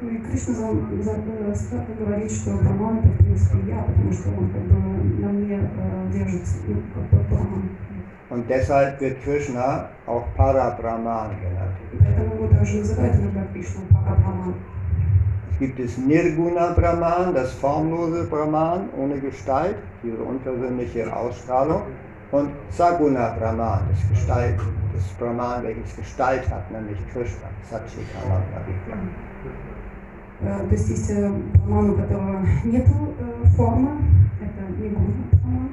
[0.00, 0.66] Ну и Кришна за,
[1.02, 5.20] за, э, ста- говорит, что Брахман это в принципе я, потому что он как бы
[5.22, 7.62] на мне э, держится, ну, как бы Брахман.
[8.30, 11.76] Und deshalb wird Krishna auch Parabrahman genannt.
[11.92, 14.54] И поэтому его даже называют иногда Кришна Пара Брахман.
[15.50, 19.74] Es gibt es Nirguna Brahman, das formlose Brahman ohne Gestalt,
[20.04, 21.82] diese unpersönliche Ausstrahlung.
[22.30, 24.60] Und Saguna Brahman, das Gestalt,
[24.94, 29.00] das Brahman, welches Gestalt hat, nämlich Krishna, Satchitananda Vigraha.
[30.40, 32.86] Э, То есть есть э, Брахман, у которого нет
[33.56, 33.90] формы,
[34.40, 35.68] это не гуна Брахман.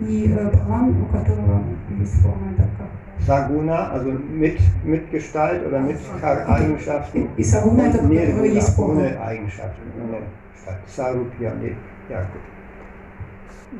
[0.00, 1.62] И э, Брахман, у которого
[1.98, 2.88] есть форма, это как
[3.24, 7.28] Saguna, also mit, mit Gestalt oder mit Char- Eigenschaften.
[7.36, 8.94] И Сагуна это Und у которого есть форма.
[9.00, 10.18] ohne Eigenschaften, ohne
[10.54, 10.78] Gestalt.
[10.88, 11.76] Sarupya, nee,
[12.08, 12.42] ja gut.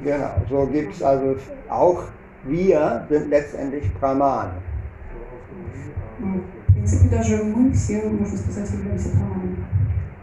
[0.05, 1.37] Genau, so gibt es also
[1.69, 2.05] auch,
[2.45, 4.49] wir sind letztendlich Brahman.
[6.21, 9.57] Ну, В принципе, даже мы все, можно сказать, являемся Брахманами.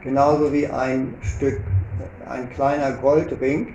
[0.04, 1.62] Genauso wie ein Stück,
[2.26, 3.74] ein kleiner Goldring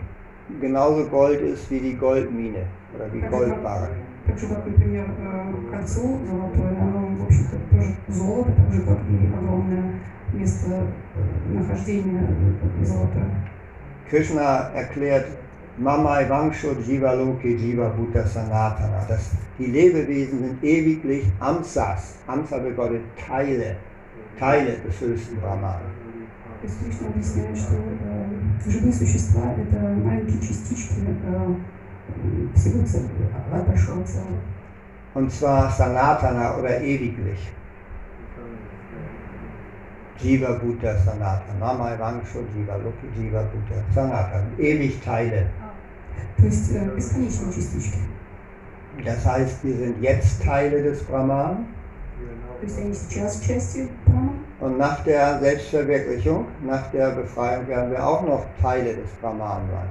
[0.61, 3.89] genauso Gold ist wie die Goldmine oder die Goldbarre.
[4.27, 8.99] Так же, как, например, э, кольцо золотое, оно, в общем-то, тоже золото, так же, как
[9.11, 10.01] и огромное
[10.33, 12.27] место э, нахождения
[12.81, 13.29] э, золотое.
[14.11, 15.27] Krishna erklärt
[15.79, 19.05] Mamai Vangsho Jiva Loke Jiva Bhuta Sanatana.
[19.09, 22.15] Das, die Lebewesen sind ewiglich Amsas.
[22.27, 23.77] Amsa bedeutet Teile,
[24.39, 25.81] Teile des höchsten Brahman.
[26.61, 31.55] То есть Кришна объясняет, что э, живые существа – это маленькие частички э,
[32.55, 33.11] всего целого,
[33.53, 34.41] от большого целого.
[35.15, 37.53] Und zwar Sanatana oder ewiglich.
[40.19, 41.59] Jiva Bhuta Sanatana.
[41.61, 44.47] Mamai Vangsho Jiva Loke Jiva Bhuta Sanatana.
[44.57, 45.47] Ewig Teile.
[46.48, 48.00] ist äh, beskonieczne oczywistości.
[49.06, 51.66] Das heißt, wir sind jetzt Teile des Brahman.
[54.60, 59.88] Und nach der Selbstverwirklichung, nach der Befreiung, werden wir auch noch Teile des Brahman sein.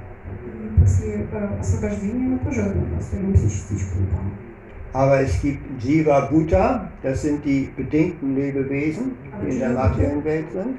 [4.92, 9.12] Aber es gibt Jiva Bhuta, das sind die bedingten Lebewesen,
[9.42, 10.76] die in der materiellen Welt sind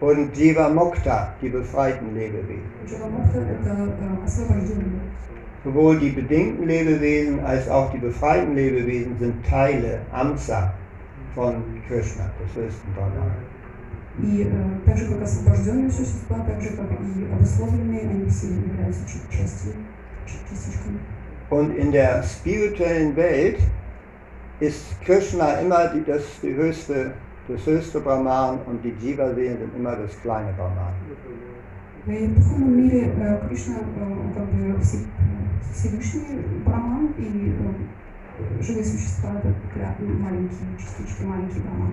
[0.00, 0.26] А Дживабута – это э, обусловленные живые существа.
[0.28, 2.70] Und Jiva Mokta, die befreiten Lebewesen.
[2.86, 5.00] Дживамукта – это э, освобожденные.
[5.64, 10.74] Sowohl die bedingten Lebewesen als auch die befreiten Lebewesen sind Teile, Amsa
[11.34, 13.32] von Krishna, des höchsten Brahman.
[14.22, 19.02] И э, так же, как освобожденные существа, так же, как и обусловленные, они все являются
[19.06, 19.72] ча- частью,
[20.26, 20.98] ч- частичками.
[21.50, 23.58] Und in der spirituellen Welt
[24.60, 27.12] ist Krishna immer die, das, die höchste,
[27.50, 30.92] das höchste Brahman und die Jiva-Seelen sind immer das kleine Brahman.
[32.06, 35.06] И в духовном мире э, Кришна э, как бы все-
[35.72, 41.92] Всевышний Браман и э, живые существа это кля- маленькие частички, маленький Браман.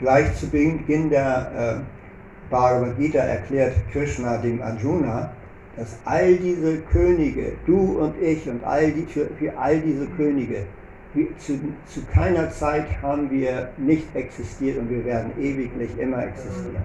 [0.00, 5.30] Gleich zu Beginn der äh, Bhagavad Gita erklärt Krishna dem Arjuna,
[5.76, 10.54] dass all diese Könige, du und ich und all die, für, für all diese Könige,
[10.54, 10.66] wir,
[11.38, 16.84] zu, zu keiner Zeit haben wir nicht existiert und wir werden ewiglich immer existieren.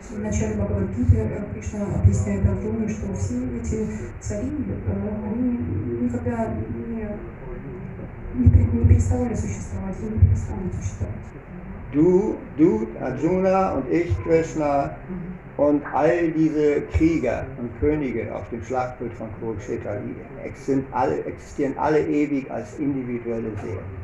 [0.00, 3.86] В начале Бхагавадгиты э, Кришна объясняет Арджуне, что все эти
[4.20, 5.58] цари, э, они
[6.02, 7.04] никогда не,
[8.38, 11.14] не, пре- не переставали существовать и не перестанут существовать.
[11.92, 14.96] Du, du, Arjuna und ich, Krishna
[15.56, 20.14] und all diese Krieger und Könige auf dem Schlachtfeld von Kurukshetra die
[20.46, 23.98] ex- sind alle, existieren alle ewig als individuelle Seelen.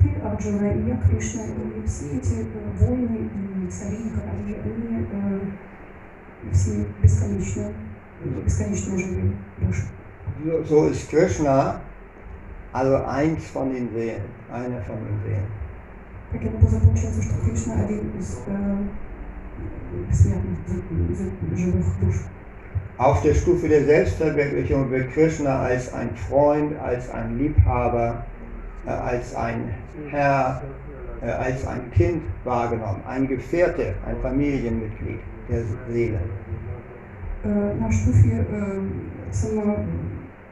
[0.00, 2.44] Ты, Арджуна, и я, Кришна, и все эти э,
[2.78, 3.30] воины,
[3.66, 7.72] и цари, и короли, они э, все бесконечно,
[8.44, 9.82] бесконечно живые души.
[10.44, 11.80] So, so ist Krishna
[12.72, 14.22] also eins von den Seelen,
[14.52, 15.46] eine von den Seelen.
[16.32, 18.76] Таким образом, получается, что Кришна один из э,
[22.98, 28.24] Auf der Stufe der Selbstverwirklichung wird Krishna als ein Freund, als ein Liebhaber,
[28.86, 29.74] äh, als ein
[30.10, 30.62] Herr,
[31.22, 36.20] äh, als ein Kind wahrgenommen, ein Gefährte, ein Familienmitglied der Seele.
[37.44, 38.80] Э, на штуфе э,
[39.30, 39.76] само,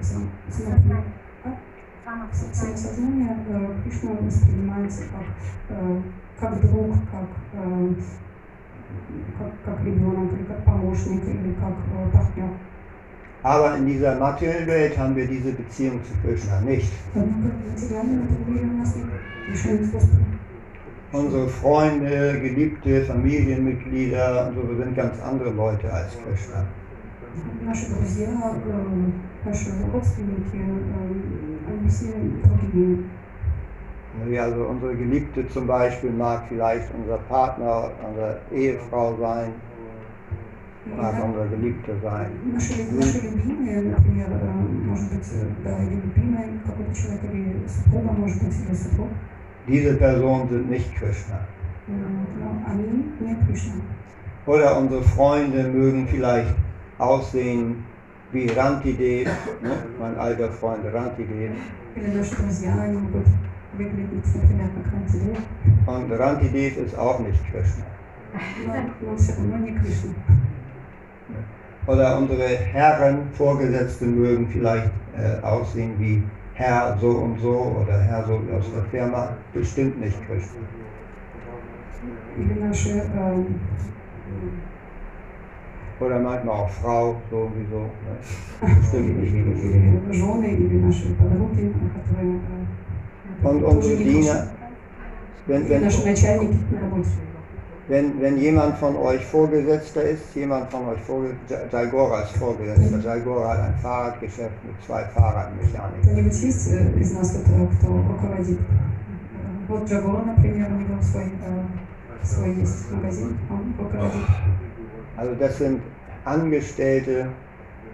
[0.00, 1.02] сам, само-
[1.44, 2.28] а?
[2.52, 6.00] самосознания э, Кришна воспринимается как, э,
[6.38, 7.94] как друг, как, э,
[9.38, 12.48] как, как ребенок, или как помощник, или как э, партнер.
[13.42, 16.90] Aber in dieser materiellen Welt haben wir diese Beziehung zu Krishna nicht.
[17.14, 19.06] Однако в материальном мире у нас нет
[19.48, 20.38] решения с Господом.
[21.12, 26.66] Unsere Freunde, geliebte Familienmitglieder und so sind ganz andere Leute als Krishna.
[27.62, 27.86] Наши
[34.39, 39.53] also unsere Geliebte zum Beispiel mag vielleicht unser Partner, unsere Ehefrau sein,
[40.97, 41.23] mag ja.
[41.23, 42.31] unser Geliebter sein.
[42.43, 42.59] Ähm,
[49.67, 51.39] Diese Personen sind nicht Krishna.
[54.45, 56.55] Oder unsere Freunde mögen vielleicht
[56.97, 57.83] aussehen
[58.31, 59.29] wie Rantide,
[59.61, 59.71] ne?
[59.99, 61.51] mein alter Freund Rantide.
[65.85, 67.85] Und Rantidev ist auch nicht Krishna.
[71.87, 76.23] Oder unsere Herren, Vorgesetzte mögen vielleicht äh, aussehen wie
[76.53, 80.59] Herr so und so oder Herr so aus der Firma, bestimmt nicht Krishna.
[85.99, 87.79] Oder manchmal auch Frau, sowieso.
[87.79, 87.89] Ne?
[88.79, 90.11] Bestimmt nicht Krishna.
[93.38, 94.48] или жены, или наши подруги, которые э, Und тоже unsere не Diener, Кришна.
[95.46, 97.08] wenn, Или wenn, наши начальники на работе.
[97.88, 103.48] wenn, wenn jemand von euch Vorgesetzter ist, jemand von euch Vorgesetzter, Jaigora ist Vorgesetzter, Jaigora
[103.50, 106.02] hat ein Fahrradgeschäft mit zwei Fahrradmechanikern.
[106.02, 108.58] Кто-нибудь есть э, из нас, кто, кто руководит?
[108.58, 114.26] Э, Вот Джагора, например, у него свой, э, свой есть магазин, он руководит.
[115.16, 115.80] Also das sind
[116.24, 117.28] Angestellte,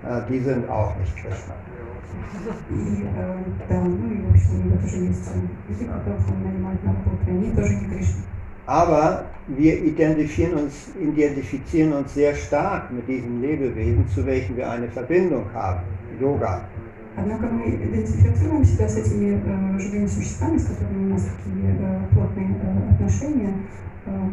[0.05, 1.55] äh, die sind auch nicht Krishna.
[2.71, 6.43] И э, да, ну и в общем у него тоже есть э, люди, которых он
[6.45, 8.23] нанимает на работу, и они тоже не Кришна.
[8.67, 14.89] Aber wir identifizieren uns, identifizieren uns sehr stark mit diesen Lebewesen, zu welchen wir eine
[14.89, 15.81] Verbindung haben.
[16.21, 16.63] Yoga.
[17.17, 22.01] Однако мы идентифицируем себя с этими э, живыми существами, с которыми у нас такие э,
[22.15, 23.53] плотные э, отношения.
[24.07, 24.29] Э,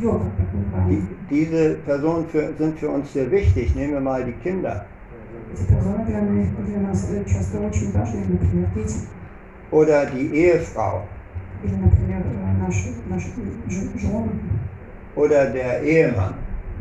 [0.00, 1.02] йога, так Die, называемая.
[1.28, 3.74] diese Personen für, sind für uns sehr wichtig.
[3.74, 4.86] Nehmen wir mal die Kinder
[5.52, 8.96] Эти персоны для, нас- для нас э, часто очень важны, например, дети.
[9.70, 11.02] oder die Ehefrau
[11.62, 13.28] Или, например, э, наши, наши
[13.68, 14.30] ж- жены
[15.16, 16.34] oder der Ehemann.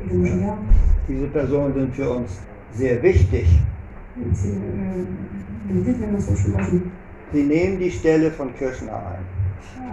[0.03, 0.57] или мужья.
[1.07, 2.31] Diese Personen sind für uns
[2.73, 3.47] sehr wichtig.
[4.15, 5.05] Эти э,
[5.69, 6.81] люди для нас очень важны.
[7.33, 9.25] Sie nehmen die Stelle von Krishna ein.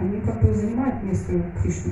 [0.01, 1.91] Они как бы занимают место Кришны.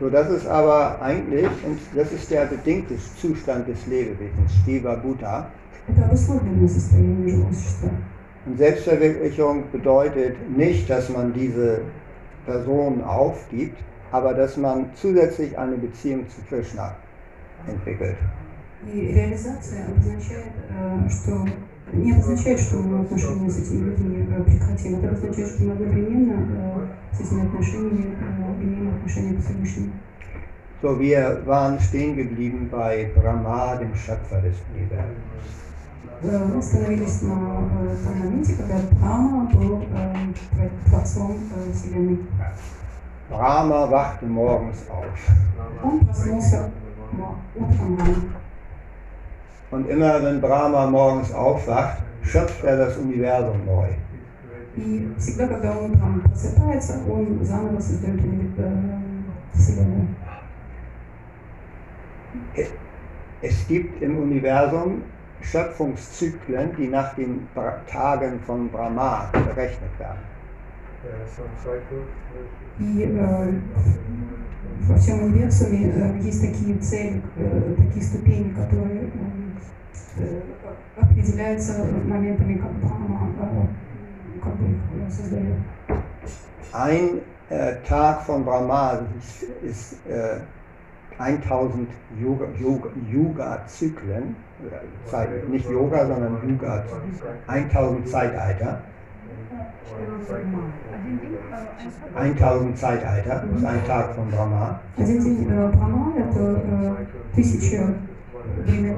[0.00, 5.46] So, das ist aber eigentlich, und das ist der bedingte Zustand des Lebewesens, Shiva Bhuta.
[5.88, 7.90] Это обусловленное состояние живого существа.
[8.44, 11.82] Und Selbstverwirklichung bedeutet nicht, dass man diese
[12.44, 13.78] Person aufgibt,
[14.10, 16.96] aber dass man zusätzlich eine Beziehung zu Krishna
[17.66, 18.16] entwickelt.
[18.92, 21.46] И реализация означает, э, что
[21.92, 24.98] не означает, что мы отношения с этими людьми э, прекратим.
[24.98, 29.92] Это означает, что мы одновременно э, с этими отношениями э, имеем отношение к Всевышнему.
[30.82, 35.22] So, wir waren stehen geblieben bei Brahma, dem Schöpfer des Universums.
[36.22, 42.18] Э, Мы остановились на э, том моменте, когда Брахма был э, творцом э, Вселенной.
[43.30, 45.18] Brahma wachte morgens auf.
[45.82, 46.70] Он проснулся
[47.12, 47.24] м-
[47.56, 48.16] утром рано.
[49.70, 53.88] Und immer wenn Brahma morgens aufwacht, schöpft er das Universum neu.
[54.76, 58.98] И всегда, когда он утром просыпается, он заново создает уни- э,
[59.54, 60.08] Вселенную.
[63.40, 65.02] Es gibt im Universum
[65.42, 70.20] Schöpfungszyklen, die nach den Bra Tagen von Brahma berechnet werden.
[72.78, 73.52] И э,
[74.82, 79.10] во всем универсуме э, есть такие цели, э, такие ступени, которые
[80.18, 80.40] э, э,
[80.96, 85.56] определяются моментами, как Брахма э, как бы их э, создает.
[86.72, 90.38] Ein äh, Tag von Brahma ist, ist äh,
[91.18, 91.88] 1000
[92.18, 94.45] Yoga, Yoga, Yoga-Zyklen, äh,
[95.10, 96.84] Zeit- nicht Yoga, sondern Yoga,
[97.46, 98.78] 1000 Zeitalter.
[102.14, 104.78] 1000 Zeitalter ist ein Tag von Brahma.
[104.98, 106.94] Один день э, Брахма – это э,
[107.34, 107.94] тысяча
[108.66, 108.94] времен-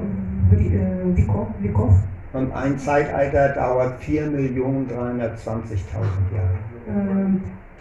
[0.51, 1.93] вре- э, веков, веков.
[2.33, 6.57] Und ein Zeitalter dauert 4.320.000 Jahre.
[6.87, 7.27] Э,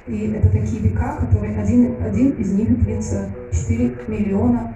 [0.07, 4.75] И это такие века, которые один, один из них длится 4 миллиона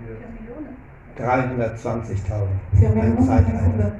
[1.18, 2.48] 320.000.
[2.78, 3.92] 4 Ein миллиона, Zeitalter.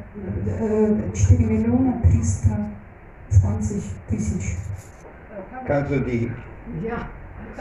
[0.60, 4.56] э, 4 миллиона 320 тысяч.
[5.66, 6.30] Kannst du die,
[6.82, 7.08] Ja.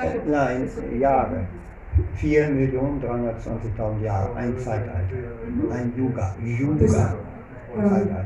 [0.01, 0.69] äh, nein,
[0.99, 1.45] Jahre.
[2.21, 5.15] 4.320.000 Jahre, ein Zeitalter.
[5.71, 6.35] Ein Yuga.
[6.43, 6.87] Yuga.
[6.87, 8.25] Zeitalter.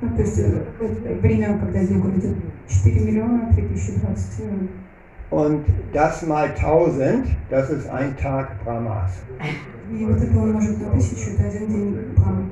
[0.00, 2.36] Ну, то есть э, э, время, когда йога идет
[2.68, 4.40] 4 миллиона 3020.
[4.40, 4.68] э,
[5.30, 9.10] Und das mal 1000, das ist ein Tag Brahmas.
[9.90, 12.50] И вот это умножить на тысячу, это один день Брахмы.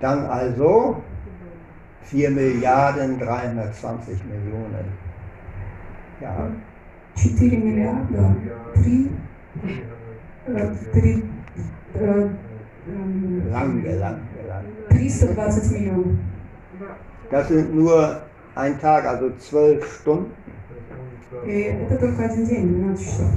[0.00, 1.02] Dann also
[2.10, 4.86] 4 Milliarden 320 Millionen
[6.20, 6.52] Jahre.
[7.16, 8.36] 4 миллиарда
[8.74, 9.10] 3
[10.92, 11.22] 3
[13.50, 14.68] Lange, lange, lange.
[14.90, 16.18] 320 миллионов.
[17.30, 18.22] Das sind nur
[18.54, 20.30] ein Tag, also 12 Stunden.
[21.44, 23.30] И это только один день, 12 часов.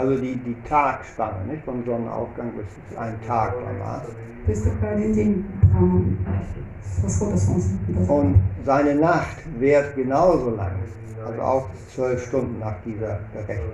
[0.00, 1.62] Also die, die Tagspanne, nicht?
[1.62, 4.00] Vom Sonnenaufgang bis ein Tag danach.
[8.08, 8.34] Und
[8.64, 10.72] seine Nacht währt genauso lang,
[11.26, 13.72] also auch zwölf Stunden nach dieser Berechnung.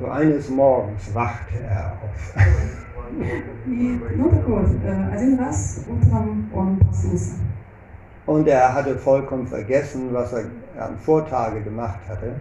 [0.00, 2.34] So eines Morgens wacht er auf.
[8.26, 10.46] Und er hatte vollkommen vergessen, was er
[10.79, 12.35] am Vortage gemacht hatte.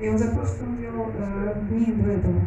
[0.00, 2.40] И он забыл, что он делал э, дни до этого.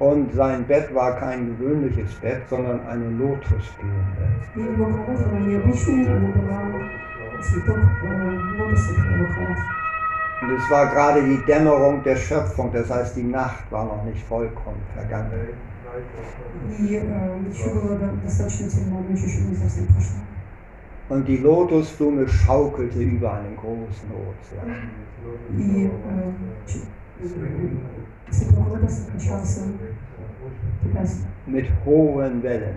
[0.00, 4.06] Und sein Bett war kein gewöhnliches Bett, sondern eine Lotusblume.
[4.54, 9.58] И его кровать была необычная, она была цветок э, лотоса его кровать.
[10.40, 14.22] Und es war gerade die Dämmerung der Schöpfung, das heißt, die Nacht war noch nicht
[14.24, 15.32] vollkommen vergangen.
[16.78, 20.20] И э, еще было до- достаточно темно, ночь еще не совсем прошла.
[21.13, 24.89] und die Lotusblume schaukelte über einen großen Ozean.
[31.45, 32.75] Mit hohen Wellen.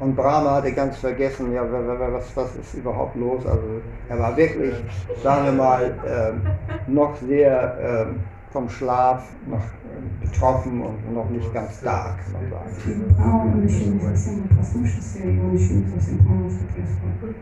[0.00, 3.44] Und Brahma hatte ganz vergessen, ja, was, was ist überhaupt los?
[3.46, 4.74] Also er war wirklich,
[5.22, 8.20] sagen wir mal, ähm, noch sehr ähm,
[8.51, 12.71] vom Schlaf noch äh, betroffen und noch nicht ganz da, kann man sagen.
[12.85, 16.65] И Браун, он еще не совсем был проснувшийся, и он еще не совсем понял, что
[16.65, 17.35] происходит.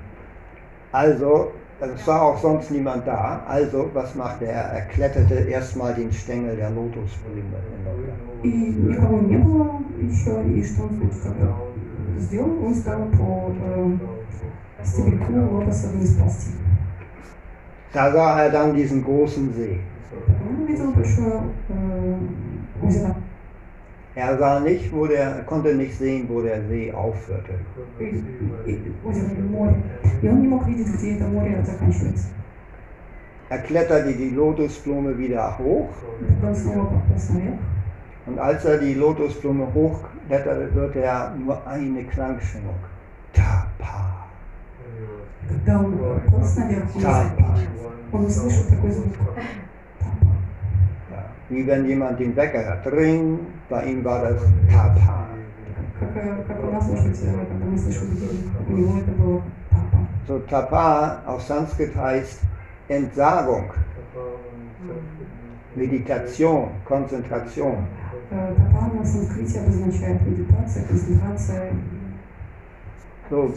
[0.94, 3.44] Also, es war auch sonst niemand da.
[3.48, 4.64] Also, was machte er?
[4.64, 8.14] Er kletterte erstmal den Stängel der Lotusblume hinunter.
[8.44, 11.56] И никого не было еще, и что он значит, когда
[12.18, 13.98] сделал, он стал по э,
[14.84, 16.52] стебельку лотоса вниз ползти.
[17.94, 19.80] Da sah er dann diesen großen See.
[21.69, 23.11] Äh,
[24.15, 27.53] er sah nicht, wo der, konnte nicht sehen, wo der See aufhörte.
[33.49, 35.91] Er kletterte die Lotusblume wieder hoch.
[38.27, 42.75] Und als er die Lotusblume hochkletterte, hörte er nur eine Klangschwingung.
[43.35, 44.27] Tapa.
[47.01, 47.55] Tapa
[51.50, 52.88] Wie wenn jemand den Wecker hört.
[52.92, 53.40] Ring,
[53.70, 54.42] bei ihm war das
[54.72, 55.28] Tapa.
[56.00, 59.12] Как, э, как у нас, может быть, э, когда мы слышим будильник, у него это
[59.12, 60.08] было тапа.
[60.28, 62.42] So Tapa auf Sanskrit heißt
[62.88, 63.72] Entsagung,
[65.76, 67.86] Meditation, Konzentration.
[68.32, 71.74] Э, Тапа на санскрите обозначает медитация, концентрация.
[73.30, 73.54] So,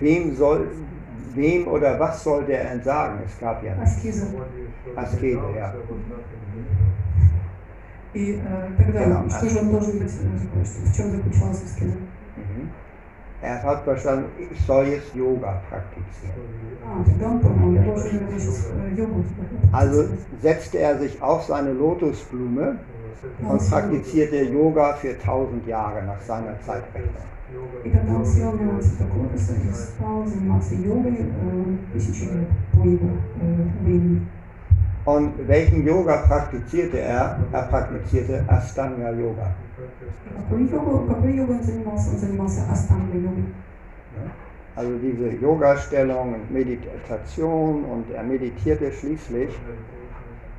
[0.00, 0.68] wem soll,
[1.34, 3.20] wem oder was soll der entsagen?
[3.24, 3.84] Es gab ja nicht.
[3.84, 4.26] Аскеза.
[4.96, 5.74] Askese, ja.
[8.14, 9.28] И э, тогда Genau.
[9.28, 11.96] что же он должен быть, э, что- в чем заключалась аскеза?
[12.36, 12.68] Mhm.
[13.40, 16.34] Er hat verstanden, ich soll jetzt Yoga praktizieren.
[16.84, 19.24] А, тогда он понял, я должен наверное, сейчас э, йогу.
[19.72, 20.08] Also
[20.42, 22.78] setzte er sich auf seine Lotusblume
[23.48, 27.22] und praktizierte Yoga für tausend Jahre nach seiner Zeitrechnung.
[35.05, 37.37] Und welchen Yoga praktizierte er?
[37.51, 39.53] Er praktizierte Astanga Yoga.
[44.75, 49.49] Also diese Yoga-Stellung und Meditation und er meditierte schließlich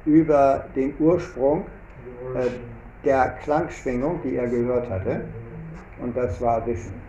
[0.05, 1.65] über den Ursprung
[2.37, 2.51] äh,
[3.05, 5.23] der Klangschwingung, die er gehört hatte.
[6.01, 7.04] Und das war Vision.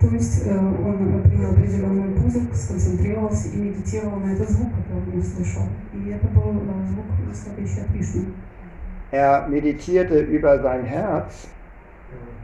[0.00, 5.18] То есть э, он принял определенную позу, сконцентрировался и медитировал на этот звук, который он
[5.18, 5.62] услышал.
[5.92, 8.24] И это был э, звук, исходящий от Вишну.
[9.12, 11.48] Er meditierte über sein Herz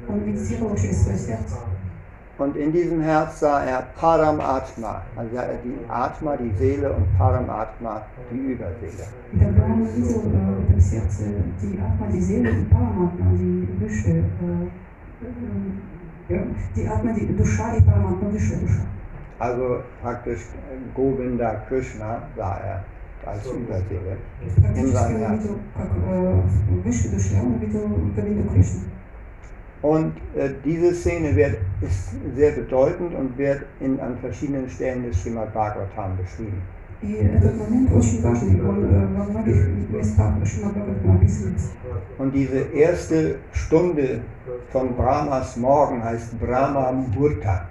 [0.08, 1.56] Он медитировал через свое сердце.
[2.38, 7.16] und in diesem Herz sah er Paramatma, also sah er die Atma, die Seele und
[7.16, 9.06] Paramatma, die Überseele.
[16.75, 18.83] Die Atma, die Dusha, die Paramahantische Dusha.
[19.39, 22.83] Also praktisch ähm, Govinda Krishna sah er
[23.25, 24.17] als Überseher.
[24.75, 25.55] In seinem genau Herzen.
[25.77, 27.47] Äh, äh,
[29.81, 35.21] und äh, diese Szene wird, ist sehr bedeutend und wird in, an verschiedenen Stellen des
[35.23, 36.61] Srimad Bhagavatam beschrieben.
[37.02, 41.68] И этот момент очень важный, он э, во многих местах Шримад Бхагаватам описывается.
[42.18, 44.22] Und diese erste Stunde
[44.72, 47.68] von Brahmas Morgen heißt Brahma Muhurta.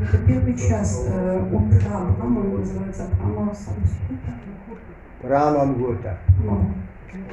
[0.00, 4.32] Это первый час э, утра Брахма, он называется Брахма Садхута.
[5.22, 6.18] Brahma Muhurta.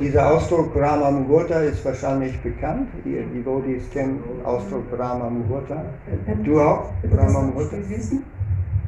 [0.02, 2.90] Dieser Ausdruck Brahma Muhurta ist wahrscheinlich bekannt.
[3.06, 5.84] Die Devotees kennen den Ausdruck Brahma Muhurta.
[6.44, 6.90] Du auch?
[7.04, 7.78] Это Brahma достаточно Muhurta?
[7.82, 8.20] известно.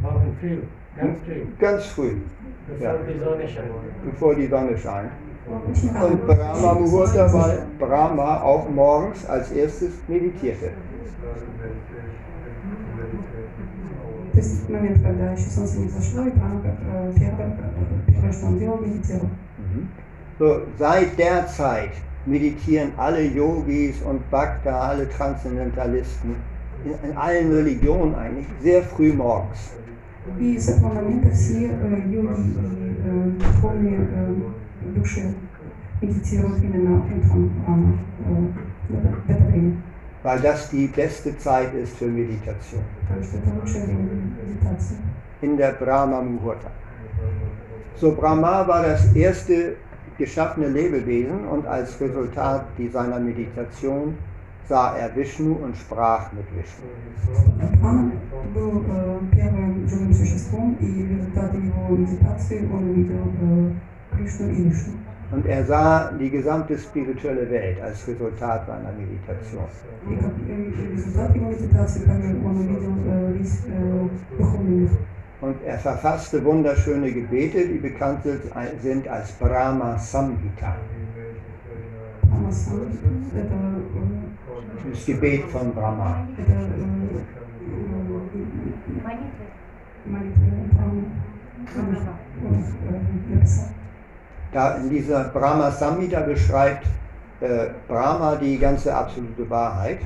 [0.01, 0.61] Morgen früh,
[0.95, 2.11] ganz früh, Ganz früh,
[2.67, 3.71] bevor die Sonne scheint.
[4.05, 5.11] bevor die Sonne scheint.
[5.69, 6.07] Очень рано.
[6.07, 10.71] Und Brahma Muhurta, weil Brahma auch morgens als erstes meditierte.
[14.33, 18.31] То есть момент, когда еще солнце не зашло, и Брахма как э, первое, э, первое,
[18.31, 19.29] что он делал, медитировал.
[19.57, 19.88] Mhm.
[20.38, 21.93] So, seit der Zeit
[22.27, 26.35] meditieren alle Yogis und Bhakta, alle Transzendentalisten,
[26.85, 29.71] in, in allen Religionen eigentlich, sehr früh morgens.
[30.39, 34.35] И с этого момента все э, йоги и э, духовные э,
[34.95, 35.33] души
[36.01, 38.33] медитируют именно утром рано, э,
[38.89, 39.77] в это- в это время.
[40.23, 42.81] Weil das die beste Zeit ist für Meditation.
[43.01, 44.97] Потому что это лучшее время для медитации.
[45.41, 46.71] In der Brahma Muhurta.
[47.99, 49.77] So, Brahma war das erste
[50.17, 54.15] geschaffene Lebewesen und als Resultat die- seiner Meditation
[54.72, 56.86] sah er Vishnu und sprach mit Vishnu.
[65.32, 69.68] Und er sah die gesamte spirituelle Welt als Resultat seiner Meditation.
[75.42, 78.20] Und er verfasste wunderschöne Gebete, die bekannt
[78.82, 80.76] sind als Brahma Samhita.
[82.22, 84.21] Brahma Samhita,
[84.91, 86.27] Das Gebet von Brahma.
[86.38, 86.57] это э, э,
[90.05, 91.03] молитва Брахмы.
[91.75, 91.88] Он,
[92.47, 92.57] он э,
[93.35, 93.65] написал.
[94.53, 96.85] Da in dieser Brahma Samhita beschreibt
[97.41, 99.99] äh, Brahma die ganze absolute Wahrheit.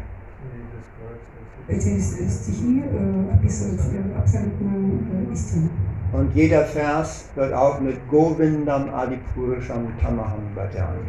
[1.67, 5.69] Эти с- стихи э, описывают э, абсолютную э, истину.
[6.15, 10.99] Und jeder Vers wird auch mit Govindam Adipurisham Tamaham Bhajami.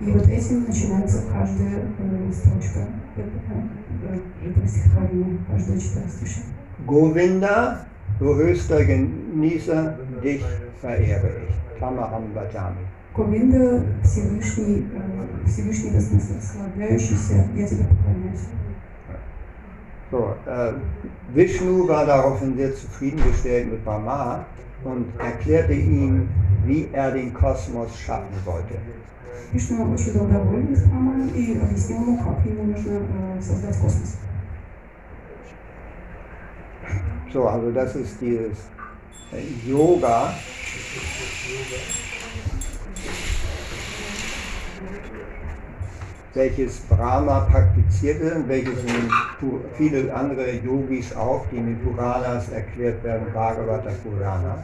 [0.00, 2.80] И вот этим начинается каждая э, строчка
[3.16, 6.44] э, э, этого стихотворения, каждое четверостишее.
[6.86, 7.84] Govinda,
[8.18, 10.44] du höchster Genießer, dich
[10.80, 11.78] verehre ich.
[11.78, 12.86] Tamaham Bhajami.
[13.14, 18.46] Ковинда Всевышний, э, Всевышний расслабляющийся, я тебе поклоняюсь.
[20.10, 20.72] So, äh,
[21.32, 24.44] Vishnu war daraufhin sehr zufriedengestellt mit Brahma
[24.82, 26.28] und erklärte ihm,
[26.64, 28.74] wie er den Kosmos schaffen wollte.
[29.52, 34.16] Вишну очень был доволен с Рамой и объяснил ему, как ему нужно э, создать космос.
[37.32, 38.58] So, also das ist dieses
[39.32, 40.34] äh, Yoga.
[46.34, 52.50] welches Brahma praktizierte und welches in Pu- viele andere Yogis auch, die in den Puranas
[52.50, 54.62] erklärt werden, Bhagavata Purana.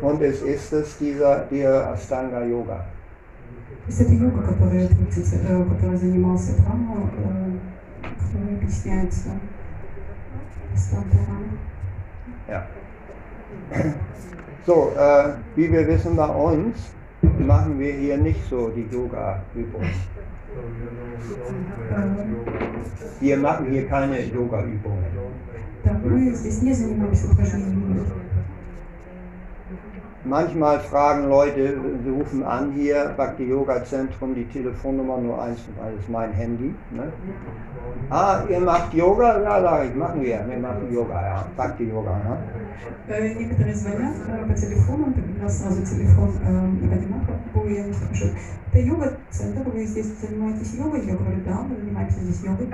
[0.00, 2.84] Und es ist es dieser, der Astanga Yoga.
[3.86, 9.30] То есть это йога, которая, э, которой занимался Брахма, э, которая объясняется
[10.74, 11.58] Стампурана.
[12.48, 12.66] Ja.
[14.66, 16.76] So, äh, wie wir wissen bei uns,
[17.38, 19.82] machen wir hier nicht so die Yoga-Übung.
[23.20, 25.04] Wir machen hier keine Yoga-Übungen.
[25.84, 28.04] Да, мы здесь не занимаемся упражнениями.
[30.24, 35.92] Manchmal fragen Leute, sie rufen an hier, Bhakti Yoga Zentrum, die Telefonnummer nur eins, weil
[35.92, 36.74] das ist mein Handy.
[36.90, 37.12] Ne?
[38.10, 39.40] Ah, ihr macht Yoga?
[39.40, 40.44] Ja, sage ich, machen wir.
[40.48, 41.46] Wir machen Yoga, ja.
[41.56, 42.16] Bhakti Yoga.
[42.16, 42.38] Ne?
[43.08, 47.20] Э, Некоторые звонят э, по телефону, это как раз сразу телефон э, Вадима
[47.54, 48.34] Бу, я не спрашиваю,
[48.72, 51.06] это йога-центр, вы здесь занимаетесь йогой?
[51.06, 52.68] Я говорю, да, мы занимаемся здесь йогой.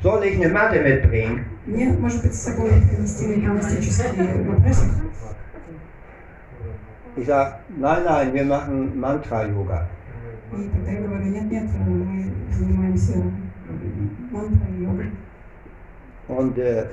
[0.00, 1.44] Soll ich eine Matte mitbringen?
[1.66, 4.84] Мне, может быть, с собой принести гимнастические матрасы?
[7.16, 9.86] Ich sage, nein, nein, wir machen Mantra-Yoga.
[10.52, 13.22] И тогда я говорю, нет, нет, э, мы занимаемся
[14.30, 15.12] мантрой, йогой.
[16.28, 16.86] Und äh,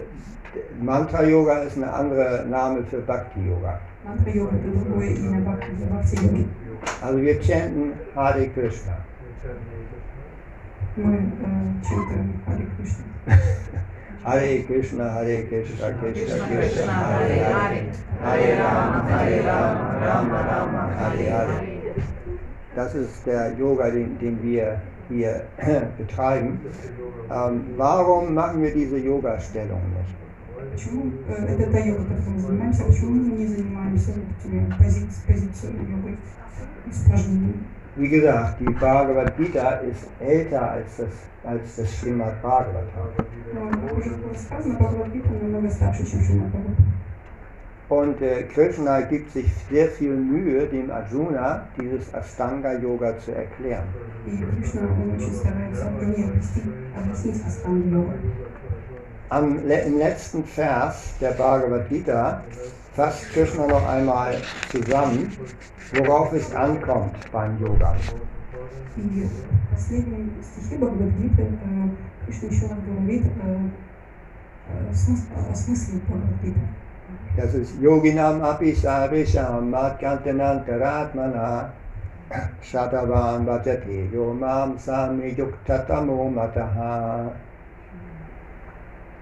[0.81, 3.79] Mantra-Yoga ist ein anderer Name für Bhakti-Yoga.
[4.05, 6.47] Мантра-йога это другое имя бхакти, для бхакти-йоги.
[7.01, 8.97] Also wir chanten Hare Krishna.
[10.95, 11.19] Мы э,
[11.87, 13.03] чем-то Хари Кришна.
[14.23, 17.81] Hare Krishna, Hare Krishna, Krishna Krishna, Hare Hare,
[18.23, 21.61] Hare Rama, Hare Rama, Rama Rama, Hare Hare.
[22.75, 25.43] Das ist der Yoga, den, den wir hier
[25.97, 26.59] betreiben.
[27.31, 30.15] Ähm, warum machen wir diese Yoga-Stellung nicht?
[30.71, 35.21] Почему э, это та йога, которой мы занимаемся, почему мы не занимаемся вот этими позиц-
[35.27, 36.17] позициями йогой,
[37.05, 37.53] упражнениями?
[37.96, 41.08] Wie gesagt, die Bhagavad Gita ist älter als das,
[41.44, 43.08] als das Srimad Bhagavatam.
[47.88, 53.82] Und äh, Krishna gibt sich sehr viel Mühe, dem Arjuna dieses Astanga Yoga zu erklären.
[59.30, 62.44] Am, Im letzten Vers der Bhagavad Gita
[62.95, 64.35] fasst Krishna noch einmal
[64.71, 65.31] zusammen,
[65.93, 67.93] worauf es ankommt beim Yoga.
[68.95, 69.29] И в
[69.73, 71.89] последнем стихе Бхагавадгиты э,
[72.25, 73.57] Кришна еще раз говорит э,
[74.69, 76.61] э, смыс- о смысле Бхагавадгиты.
[77.37, 81.69] Das ist Yoginam Apisarisham Matkantanantaratmana
[82.63, 87.29] Shatavan Vajate Yomam Sami Yuktatamo Mataha.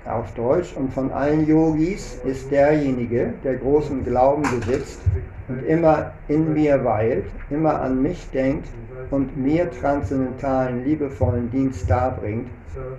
[0.09, 5.01] auf Deutsch, und von allen Yogis ist derjenige, der großen Glauben besitzt
[5.49, 8.69] und immer in mir weilt, immer an mich denkt
[9.11, 12.49] und mir transzendentalen, liebevollen Dienst darbringt,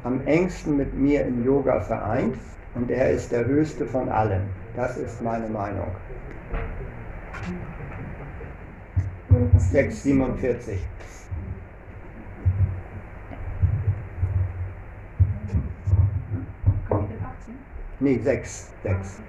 [0.03, 2.35] am engsten mit mir im Yoga vereint
[2.75, 4.41] und er ist der höchste von allen.
[4.75, 5.87] Das ist meine Meinung.
[9.57, 10.79] 647.
[18.01, 18.69] Nee, 6.
[18.81, 19.21] 6.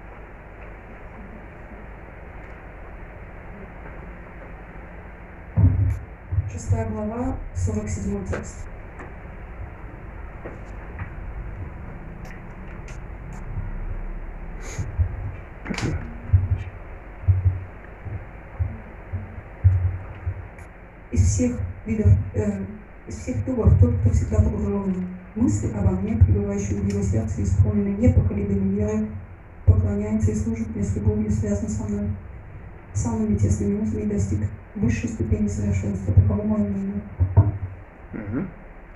[6.49, 8.65] Шестая глава, 47 текст.
[21.11, 22.63] Из всех видов, э,
[23.07, 27.96] из всех тубов, тот, кто всегда погружен мысли обо мне, пребывающий в его сердце, исполненный
[27.96, 29.08] непоколебимой верой,
[29.66, 32.08] поклоняется и служит мне с любовью, связан со мной.
[32.94, 34.40] Самыми тесными узами достиг
[34.74, 36.14] высшей ступени совершенства.
[36.14, 37.02] Таково мое мнение.
[38.12, 38.46] Mhm.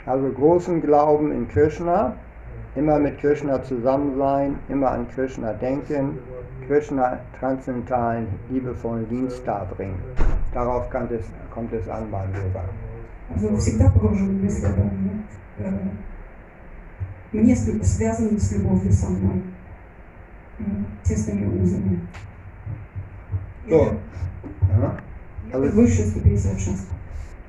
[0.06, 2.14] Also großen Glauben in Krishna,
[2.74, 6.18] immer mit Krishna zusammen sein, immer an Krishna denken,
[6.66, 9.96] Krishna transzendentalen, liebevollen Dienst darbringen.
[10.54, 12.64] Darauf kommt es, kommt es an beim Yoga.
[13.34, 13.48] Also
[17.32, 17.40] мне.
[17.42, 19.42] Э, Мне с- связан с любовью со мной.
[20.58, 20.62] Э,
[21.04, 22.00] Тесными узами.
[23.68, 23.76] So.
[23.82, 23.96] Это
[24.80, 25.00] Ja.
[25.52, 26.94] это высшая ступень совершенства.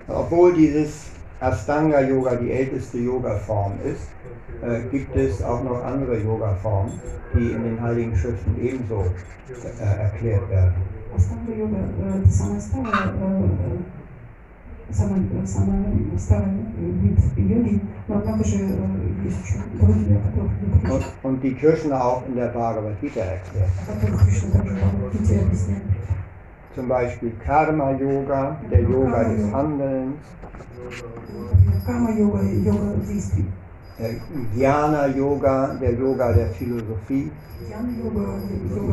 [0.07, 1.07] Obwohl dieses
[1.39, 4.09] Astanga Yoga die älteste Yoga-Form ist,
[4.61, 6.91] äh, gibt es auch noch andere Yoga-Formen,
[7.33, 9.05] die in den Heiligen Schriften ebenso
[9.49, 10.73] äh, erklärt werden.
[11.15, 13.49] Остальная йога, э, это самая старая, э,
[14.89, 15.83] э, самая, самая
[16.17, 18.22] старая вид йоги, und,
[21.22, 23.70] und die Kirchen auch in der Bhagavad Gita erklärt.
[26.74, 30.16] Zum Beispiel Karma Yoga, der Yoga des Handelns.
[31.84, 32.94] Karma Yoga, Yoga
[33.98, 34.10] der
[34.54, 37.30] Jnana Yoga, der Yoga der Philosophie.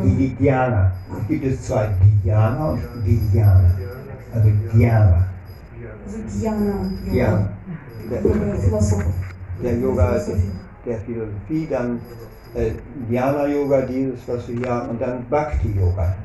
[0.04, 0.92] Die Dhyana.
[1.20, 1.90] Es gibt es zwei,
[2.24, 3.70] Dhyana und Vidyana.
[4.34, 5.26] Also Dhyana.
[6.06, 6.90] Also Dhyana.
[7.04, 7.53] Dhyana
[8.09, 9.13] Der, йога философов.
[9.61, 10.51] der Yoga Философии.
[10.85, 11.99] der Philosophie, dann
[12.55, 12.71] äh,
[13.09, 16.15] Dhyana Yoga, dieses, was wir hier haben, und dann Bhakti Yoga.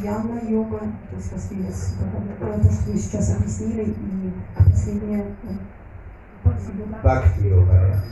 [0.00, 1.74] Дьяна йога, то есть восприятие,
[2.40, 6.48] э, то, что вы сейчас объяснили, и последнее э,
[6.78, 6.98] йога.
[7.02, 8.02] Bhakti Yoga, ja.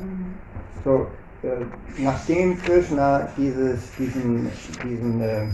[0.00, 0.34] М,
[0.84, 1.06] So,
[1.42, 1.64] äh,
[1.98, 4.48] nachdem Krishna dieses, diesen,
[4.84, 5.46] diesen äh,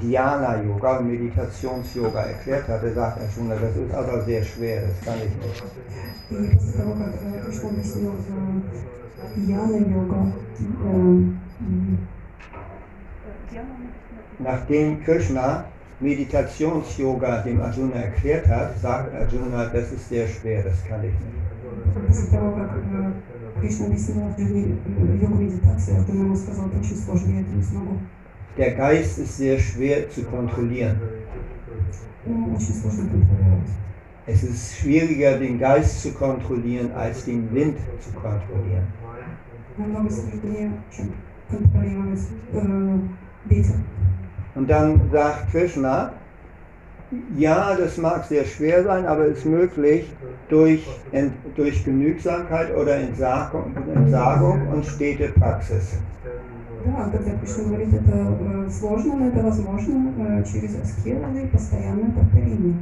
[0.00, 5.62] Dhyana-Yoga, Meditations-Yoga erklärt hatte, sagt Arjuna, das ist aber sehr schwer, das kann ich nicht.
[6.30, 11.38] И после того, как э, Кришна объяснил э, Яна-йога, э, м,
[14.38, 15.64] Nachdem Krishna
[16.00, 21.48] Meditations-Yoga dem Arjuna erklärt hat, sagt Arjuna, das ist sehr schwer, das kann ich nicht.
[22.06, 23.12] после того, как э,
[23.60, 27.62] Кришна объяснил Арджуне э, йогу медитации, Арджуна ему сказал, это очень сложно, я это не
[27.62, 27.98] смогу.
[28.57, 30.99] Der Geist ist sehr schwer zu kontrollieren.
[34.25, 38.87] Es ist schwieriger, den Geist zu kontrollieren, als den Wind zu kontrollieren.
[44.55, 46.13] Und dann sagt Krishna,
[47.37, 50.11] ja, das mag sehr schwer sein, aber es ist möglich
[50.49, 50.87] durch,
[51.55, 55.97] durch Genügsamkeit oder Entsagung, Entsagung und stete Praxis.
[56.84, 62.10] Да, когда Кришна говорит, это э, сложно, но это возможно э, через аскезу и постоянное
[62.10, 62.76] повторение.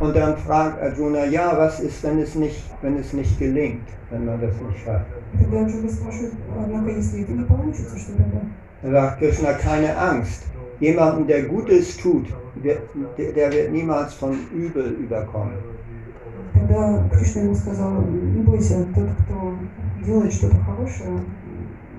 [0.00, 4.26] Und dann fragt Arjuna, ja, was ist, wenn es nicht, wenn es nicht gelingt, wenn
[4.26, 5.06] man das nicht schafft?
[5.34, 8.40] И тогда Арджуна спрашивает, однако, если это не получится, что тогда?
[8.82, 10.46] Da sagt Krishna, keine Angst.
[10.80, 12.26] Jemanden, der Gutes tut,
[12.64, 12.78] der,
[13.18, 15.54] der der wird niemals von Übel überkommen.
[16.54, 19.54] Тогда Кришна ему сказал, не бойся, тот, кто
[20.04, 21.20] делает что-то хорошее,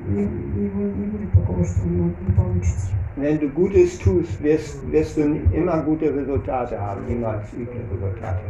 [0.08, 2.88] не, не, не будет такого, что у него не получится.
[3.18, 5.22] Wenn du Gutes tust, wirst, wirst du
[5.52, 8.42] immer gute Resultate haben, niemals üble Resultate.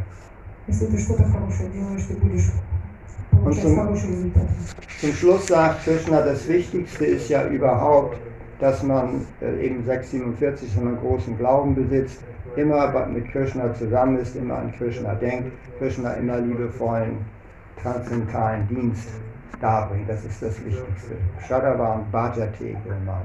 [0.68, 2.52] Если ты что-то хорошее делаешь, ты будешь
[3.32, 4.54] получать Und zum- хорошие результаты.
[5.00, 8.18] Zum Schluss sagt Krishna, das Wichtigste ist ja überhaupt,
[8.60, 12.20] dass man äh, eben 647 einen großen Glauben besitzt,
[12.56, 17.18] immer bei- mit Krishna zusammen ist, immer an Krishna denkt, Krishna immer liebevollen,
[17.82, 19.08] transzendentalen Dienst
[19.61, 20.09] darbringt.
[20.09, 21.17] Das ist das Wichtigste.
[21.47, 23.23] Shadavan Bhajate Gurman.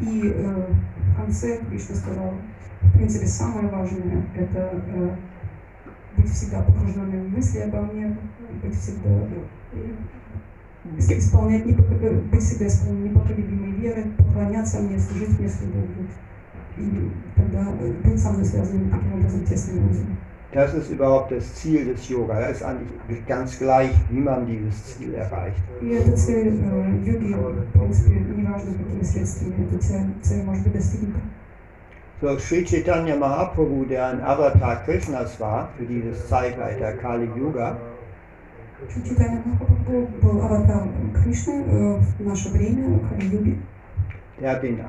[0.00, 0.66] И э,
[1.12, 2.34] в конце Кришна сказал,
[2.80, 5.10] в принципе, самое важное– это э,
[6.16, 8.16] быть всегда погруженным в мысли обо мне,
[8.62, 9.92] быть всегда э,
[10.96, 16.08] ис- исполнять непоколеб- быть всегда исполненным непоколебимой веры, поклоняться мне, служить мне с любовью.
[16.78, 20.16] И тогда э, быть со мной связанными таким образом тесными узами.
[20.53, 22.39] Das ist überhaupt das Ziel des Yoga.
[22.39, 25.61] Es ist eigentlich ganz gleich, wie man dieses Ziel erreicht.
[25.81, 30.73] И эта цель э, йоги, в принципе, неважно какими средствами эта цель, цель может быть
[30.73, 31.19] достигнута.
[32.21, 37.77] So, Sri Chaitanya Mahaprabhu, der ein Avatar Krishnas war für dieses Zeitalter Kali Yuga,
[39.03, 43.57] Читание Махапрабху был аватаром Кришны э, в наше время, Кали-юги.
[44.40, 44.80] Er hat ihn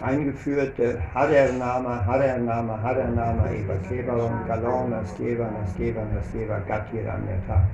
[0.00, 0.74] eingeführt,
[1.14, 7.66] Hadernama, Hadernama, Hadernama, Eva Kevalon, Galon, Askeva, Askeva, Askeva, Gatirameta.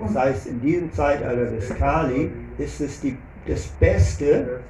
[0.00, 3.16] Das heißt, in diesem Zeitalter des Kali ist es die,
[3.46, 4.60] das beste,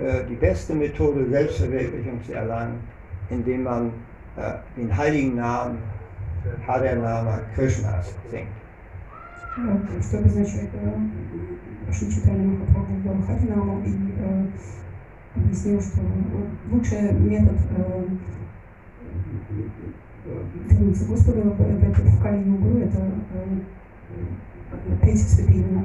[0.00, 2.80] äh, die beste Methode, Selbstverwirklichung zu erlangen,
[3.30, 3.92] indem man
[4.36, 5.78] äh, den heiligen Namen
[6.66, 8.48] Hadernama Krishnas singt.
[9.56, 13.90] Tak, to by znaczy, że przeczytali Mahaprabhu Harinamą i
[15.35, 18.03] объяснил, что э, лучший метод э,
[20.25, 22.97] э, вернуться к Господу в, в, это- в Кали-югу – это
[23.33, 23.57] э,
[25.01, 25.83] петь святые имена.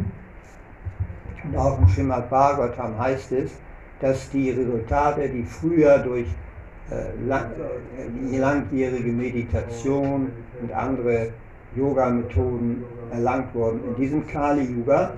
[1.45, 3.53] Und auch im Srimad Bhagavatam heißt es,
[4.01, 6.27] dass die Resultate, die früher durch
[6.91, 7.53] äh, lang,
[8.33, 10.29] äh, langjährige Meditation
[10.61, 11.29] und andere
[11.77, 12.83] Yoga-Methoden
[13.13, 15.13] erlangt wurden, in diesem Kali-Yuga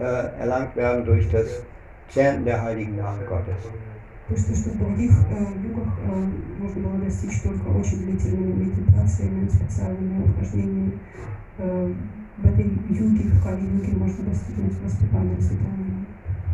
[0.00, 0.02] äh,
[0.40, 1.62] erlangt werden durch das
[2.09, 3.55] Chanten der heiligen Namen Gottes.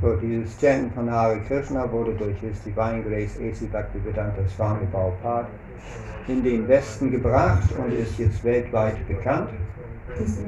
[0.01, 3.67] So, dieses Chanten von Hare Krishna wurde durch His Divine Grace A.C.
[3.71, 5.47] Bhaktivedanta Swami Prabhupada
[6.27, 9.49] in den Westen gebracht und ist jetzt weltweit bekannt.
[10.17, 10.43] Das, äh,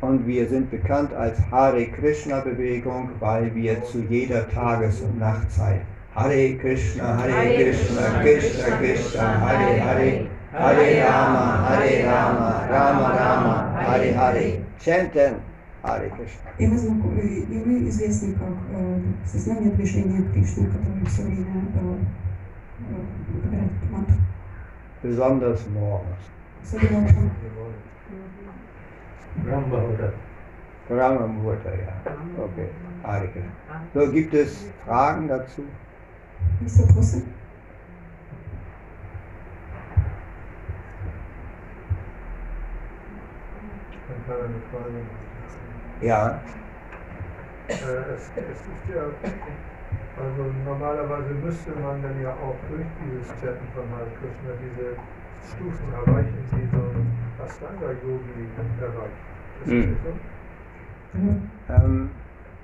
[0.00, 5.82] Und wir sind bekannt als Hare Krishna Bewegung, weil wir zu jeder Tages- und Nachtzeit
[6.18, 14.12] Hare Krishna, Hare Krishna, Krishna Krishna, Hare Hare, Hare Rama, Hare Rama, Rama Rama, Hare
[14.14, 15.34] Hare, chanten
[15.82, 16.50] Hare Krishna.
[16.58, 21.96] И мы, знакомы, и мы известны как э, сознание движения Кришны, которые все время э,
[22.80, 24.16] э, говорят эту мантру.
[25.03, 26.23] besonders morgens.
[29.45, 30.13] Brahma Mutter.
[30.87, 31.93] Brahma Mutter, ja.
[32.43, 32.69] Okay,
[33.03, 33.29] Hare
[33.93, 35.63] So, gibt es Fragen dazu?
[36.61, 36.93] Mr.
[36.93, 37.23] Brüssel?
[46.01, 46.41] Ja.
[47.67, 49.03] Äh, es, es ist ja
[50.18, 54.96] also normalerweise müsste man dann ja auch durch dieses Chatten von Hare Krishna diese
[55.46, 57.06] Stufen erreichen, die so ein
[57.44, 58.44] Ashtanga-Yogi
[58.80, 59.20] erreicht.
[59.64, 59.96] Ist Hm.
[59.96, 60.10] das so?
[61.14, 61.84] Вот.
[61.84, 62.10] ähm,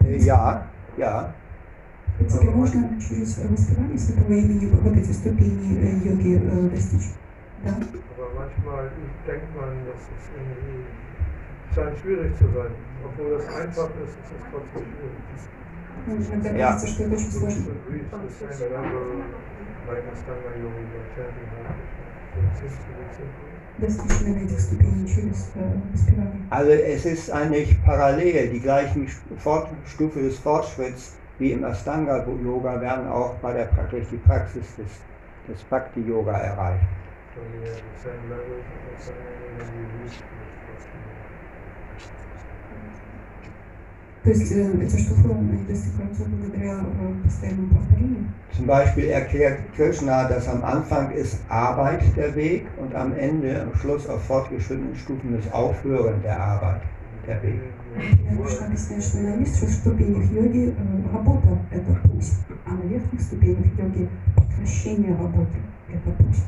[0.04, 0.66] äh, ja,
[0.96, 1.32] ja.
[2.06, 7.10] В принципе, можно через воспевание святого имени вот эти ступени э, йоги э, достичь.
[7.64, 7.70] Да.
[7.70, 8.90] Aber manchmal
[9.26, 10.84] denkt man, das ist irgendwie,
[11.74, 12.70] scheint schwierig zu sein.
[13.04, 15.48] Obwohl das einfach ist, ist es trotzdem schwierig.
[16.57, 16.77] Ja.
[26.49, 33.07] Also es ist eigentlich parallel, die gleichen Fort Stufe des Fortschritts wie im Astanga-Yoga werden
[33.07, 34.91] auch bei der Praxis, die Praxis des,
[35.47, 36.83] des Bhakti-Yoga erreicht.
[44.24, 48.24] То есть э, эти штуфы они достигаются благодаря э, постоянному повторению.
[48.52, 53.74] Zum Beispiel erklärt Krishna, dass am Anfang ist Arbeit der Weg und am Ende, am
[53.78, 56.82] Schluss auf fortgeschrittenen Stufen ist Aufhören der Arbeit
[57.26, 57.60] der Weg.
[58.30, 62.30] Кришна объясняет, что на низших ступенях йоги э, работа – это путь,
[62.66, 66.42] а на верхних ступенях йоги прекращение работы – это путь.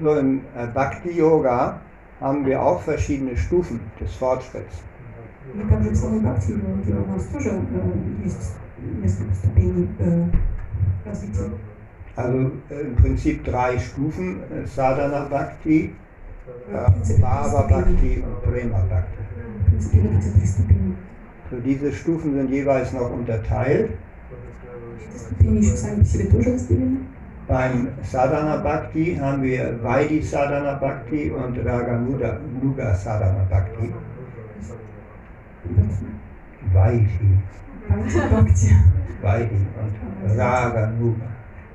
[0.00, 1.80] So im äh, Bhakti-Yoga
[2.20, 4.82] haben wir auch verschiedene Stufen des Fortschritts.
[5.69, 6.47] Także w samej babci
[6.87, 7.45] Wielogórz też
[8.23, 8.59] jest,
[9.03, 9.87] jest stopień
[11.05, 11.49] rozliczeń.
[12.15, 12.37] Also
[12.83, 15.93] im Prinzip drei Stufen, äh, Sadhana Bhakti,
[16.73, 19.19] äh, Bhava Bhakti und Prema Bhakti.
[21.51, 23.91] So diese Stufen sind jeweils noch unterteilt.
[27.47, 33.93] Beim Sadhana Bhakti haben wir Vaidhi Sadhana Bhakti und Raganuga Sadhana Bhakti.
[36.72, 37.38] Vaidi,
[37.88, 38.74] Бхакти, бхакти.
[39.22, 39.94] Vaidi und
[40.38, 41.28] Raganuga.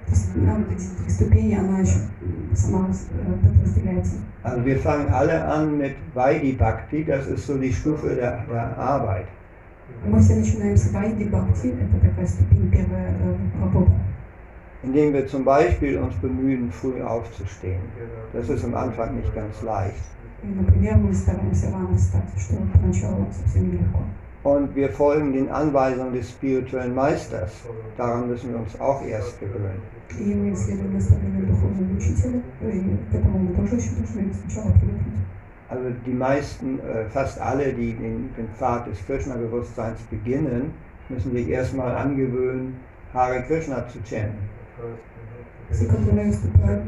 [0.05, 4.15] То есть на вот эти три ступени она еще м, сама раз- э, подразделяется.
[4.43, 8.77] Also wir fangen alle an mit Vaidi Bhakti, das ist so die Stufe der, der
[8.77, 9.27] Arbeit.
[10.03, 13.91] Мы все начинаем с Вайди Бхакти, это такая ступень, первая э, работа.
[14.81, 17.81] Indem wir zum Beispiel uns bemühen, früh aufzustehen.
[18.33, 20.01] Das ist am Anfang nicht ganz leicht.
[20.43, 24.03] И, например, мы стараемся рано встать, что поначалу совсем нелегко.
[24.41, 27.51] Und wir folgen den Anweisungen des spirituellen Meisters.
[27.97, 29.81] Daran müssen wir uns auch erst gewöhnen.
[30.17, 35.19] И мы следуем наставлению духовного учителя, и к этому мы тоже еще должны сначала привыкнуть.
[35.69, 40.71] Also die meisten, äh, fast alle, die den, den Pfad des Krishna-Bewusstseins beginnen,
[41.09, 42.75] müssen sich erstmal angewöhnen,
[43.13, 44.39] Hare Krishna zu chanten.
[45.69, 46.83] Все, которые вступают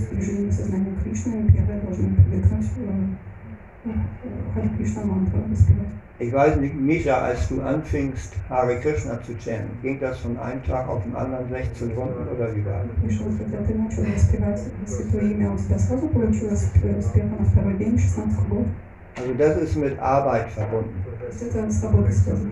[0.00, 3.90] путь движения сознания Кришны, первые должны привыкнуть э, э,
[4.54, 5.88] Харе Кришна мантру воспевать.
[6.18, 10.64] Ich weiß nicht, Misha, als du anfingst, Hare Krishna zu chanten, ging das von einem
[10.64, 13.04] Tag auf den anderen 16 Runden oder wie war das?
[13.04, 17.74] Пришел, когда ты начал воспевать святое имя, у тебя сразу получилось э, успеха на второй
[17.76, 18.66] день, 16 год.
[19.18, 21.04] Also das ist mit Arbeit verbunden.
[21.20, 22.50] То есть это с работой связано.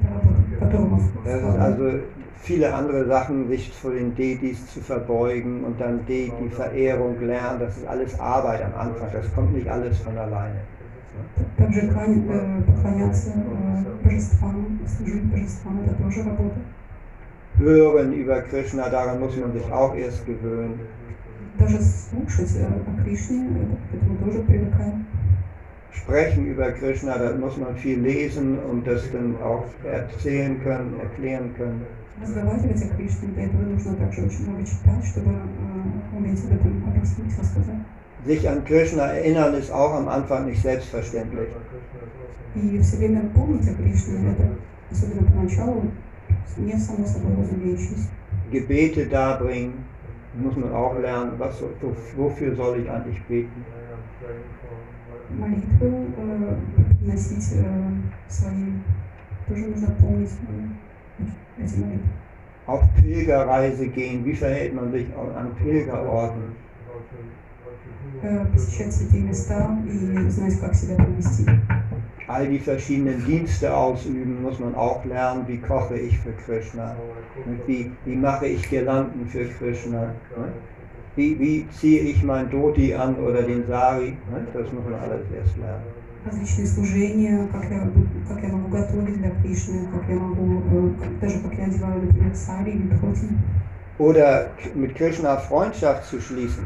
[0.00, 2.00] Это работа, которую мы Das ist also
[2.42, 7.60] viele andere Sachen, sich vor den Deities zu verbeugen und dann die, die Verehrung lernen,
[7.60, 10.60] das ist alles Arbeit am Anfang, das kommt nicht alles von alleine.
[11.56, 16.60] Также клань- э, поклоняться э, божествам, служить божествам, это тоже работа.
[17.58, 20.78] Hören über Krishna, daran muss man sich auch erst gewöhnen.
[21.58, 25.06] даже слушать э, о Кришне, э, к этому тоже привыкаем.
[25.92, 31.54] Sprechen über Krishna, da muss man viel lesen und das dann auch erzählen können, erklären
[31.56, 31.84] können.
[32.20, 36.84] Разговаривать о Кришне, для этого нужно также очень много читать, чтобы э, уметь об этом
[36.88, 37.76] объяснить, рассказать.
[38.26, 41.50] Sich an Krishna erinnern ist auch am Anfang nicht selbstverständlich.
[42.56, 44.50] И все время помнить о Кришне, это,
[44.90, 45.82] особенно поначалу,
[46.56, 48.08] не само собой разумеющееся.
[48.50, 49.74] Gebete darbringen,
[50.34, 51.70] muss man auch lernen, was, so-
[52.16, 53.64] wofür soll ich eigentlich beten.
[55.30, 56.56] Молитвы э,
[56.98, 57.90] приносить э,
[58.28, 58.72] свои,
[59.46, 60.76] тоже нужно помнить э, эти молитвы.
[62.67, 64.25] auf Pilgerreise gehen?
[64.25, 66.63] Wie verhält man sich an Pilgerorten?
[72.27, 75.43] All die verschiedenen Dienste ausüben muss man auch lernen.
[75.47, 76.95] Wie koche ich für Krishna?
[77.67, 80.01] Wie, wie mache ich Girlanden für Krishna?
[80.37, 80.53] Ne?
[81.15, 84.15] Wie, wie ziehe ich mein Dhoti an oder den Sari?
[84.31, 84.47] Ne?
[84.53, 89.16] Das muss man alles erst lernen различные служения, как я, бу- как я могу готовить
[89.18, 93.28] для Кришны, как я могу, э, как- даже как я одеваю, например, сари или дхоти,
[93.98, 96.64] Oder k- mit Krishna Freundschaft zu schließen.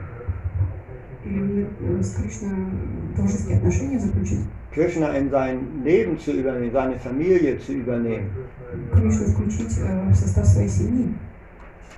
[1.24, 2.50] или э, с Кришной
[3.16, 4.40] дружеские отношения заключить,
[4.74, 8.28] Krishna in sein Leben zu übernehmen, seine Familie zu übernehmen.
[8.92, 11.14] Кришну включить э, в состав своей семьи.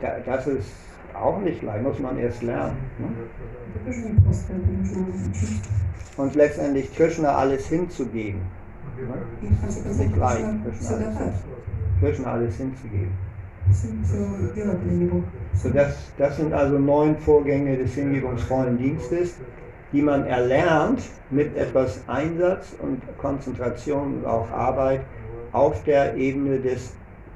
[0.01, 0.67] Da, das ist
[1.15, 2.77] auch nicht leicht, muss man erst lernen.
[2.99, 3.09] Ne?
[6.17, 6.35] Это тоже непросто, это нужно учить.
[6.35, 8.41] Und letztendlich Krishna alles hinzugeben.
[9.43, 11.35] И в конце концов Nicht leicht, нужно Krishna все alles, дать,
[12.01, 13.13] Krishna alles hinzugeben.
[13.71, 15.23] все, все делать для него.
[15.55, 19.35] So das, das sind also neun Vorgänge des hingebungsvollen Dienstes,
[19.93, 25.01] die man erlernt mit etwas Einsatz und Konzentration und auch Arbeit
[25.53, 26.93] auf der Ebene des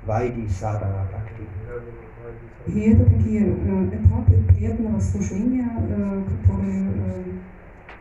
[0.07, 1.47] Vaidhi Sadhana Bhakti.
[2.67, 6.85] И это такие э, этапы преданного служения, э, которые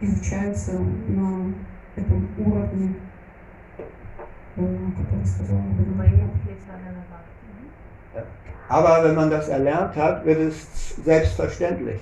[0.01, 0.73] э, изучаются
[1.07, 1.53] на
[1.95, 2.95] этом уровне,
[4.55, 6.37] э, который сказала Бхагавата.
[8.69, 12.01] Aber wenn man das erlernt hat, wird es selbstverständlich.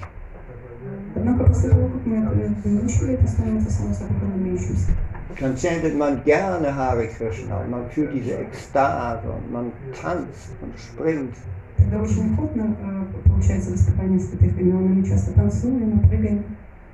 [1.15, 2.32] Однако после того, как мы это
[2.63, 4.91] выучили, это становится само собой разумеющимся.
[5.39, 9.71] Dann chantet man gerne Hare Krishna und man fühlt diese Ekstase und man
[10.01, 11.36] tanzt und springt.
[11.78, 16.45] Когда очень охотно э, получается воспевание святых имен, мы часто танцуем, мы прыгаем.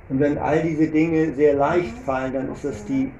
[0.08, 3.10] Und wenn all diese Dinge sehr leicht fallen, dann ist das die,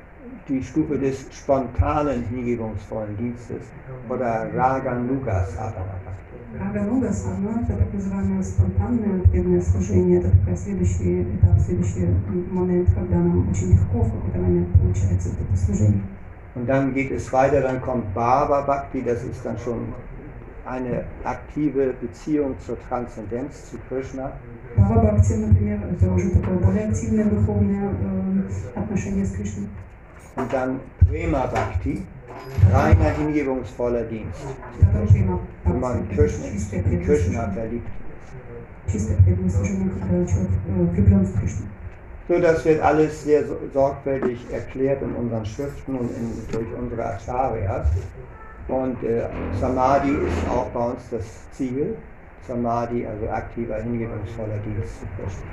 [0.48, 3.62] die Stufe des spontanen, hingebungsvollen Dienstes
[4.08, 6.32] oder Raganuga Sadhana Bhakti.
[6.60, 12.88] Агануга сама, это так называемое спонтанное преданное служение, это такой следующий этап, следующий м, момент,
[12.94, 16.02] когда нам очень легко в какой-то момент получается вот это служение.
[16.54, 19.94] Und dann geht es weiter, dann kommt Bhava Bhakti, das ist dann schon
[20.66, 24.32] eine aktive Beziehung zur Transzendenz, zu Krishna.
[24.76, 29.68] Бхава Бхакти, например, это уже такое более активное духовное э, отношение с Кришной.
[30.36, 32.02] Und dann Prema Bhakti,
[32.72, 34.40] reiner hingebungsvoller Dienst.
[34.80, 37.54] Это прямо Wenn man Krishna, чистое in преданное Krishna служение.
[37.54, 37.88] verliebt.
[38.90, 41.66] Чистое преданное служение, когда человек э, влюблен в Кришну.
[42.28, 47.04] So, das wird alles sehr so- sorgfältig erklärt in unseren Schriften und in, durch unsere
[47.04, 47.88] Acharyas.
[48.68, 49.24] Und äh,
[49.60, 51.96] Samadhi ist auch bei uns das Ziel.
[52.46, 55.46] Samadhi, also aktiver, hingebungsvoller Dienst zu Krishna.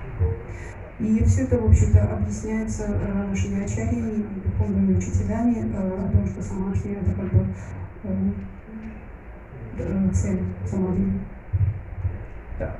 [0.99, 6.27] И все это, в общем-то, объясняется э, нашими ачарьями и духовными учителями э, о том,
[6.27, 7.45] что самадхи это как бы
[8.03, 8.31] э,
[9.77, 11.21] э, цель самадхи.
[12.59, 12.75] Ja.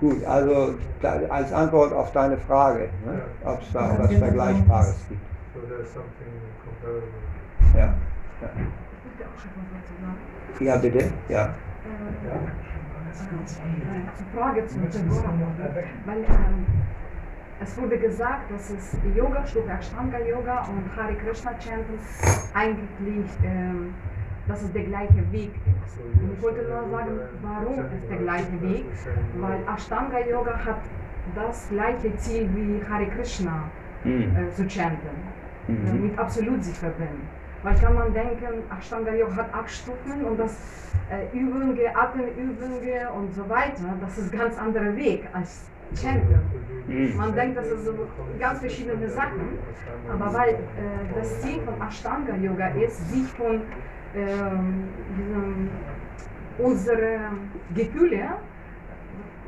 [0.00, 5.20] Gut, also da, als Antwort auf deine Frage, ne, ob es da was Vergleichbares gibt.
[5.52, 6.32] So there's something
[6.64, 7.08] comparable.
[7.74, 7.94] Ja.
[8.40, 8.50] ja.
[10.60, 11.12] Ja, bitte?
[11.28, 11.54] Ja.
[14.35, 14.81] Frage zum
[16.05, 16.65] weil ähm,
[17.61, 21.97] es wurde gesagt, dass es Yoga-Stufe Ashtanga-Yoga und Hare Krishna Chanten
[22.53, 23.93] eigentlich, ähm,
[24.47, 25.51] dass es der gleiche Weg
[25.85, 25.97] ist.
[25.99, 28.85] Und ich wollte nur sagen, warum ist der gleiche Weg?
[29.39, 30.81] Weil Ashtanga-Yoga hat
[31.33, 33.63] das gleiche Ziel wie Hare Krishna
[34.03, 34.35] Hm.
[34.35, 35.09] äh, zu chanten,
[35.67, 36.03] Mhm.
[36.03, 37.27] mit Absolut sich verbinden.
[37.65, 40.55] Weil kann man denken, Ashtanga Yoga hat acht Stufen und das
[41.09, 45.67] äh, Übungen, Atemübungen und so weiter, das ist ganz anderer Weg als
[45.99, 46.39] Chanten.
[46.87, 47.17] Hm.
[47.17, 47.93] Man denkt, das sind so
[48.39, 49.57] ganz verschiedene Sachen,
[50.13, 50.57] aber weil äh,
[51.15, 53.61] das Ziel von Ashtanga Yoga ist, sich von
[54.15, 54.83] ähm,
[55.17, 55.69] diesem,
[56.59, 57.17] unsere
[57.73, 58.29] Gefühle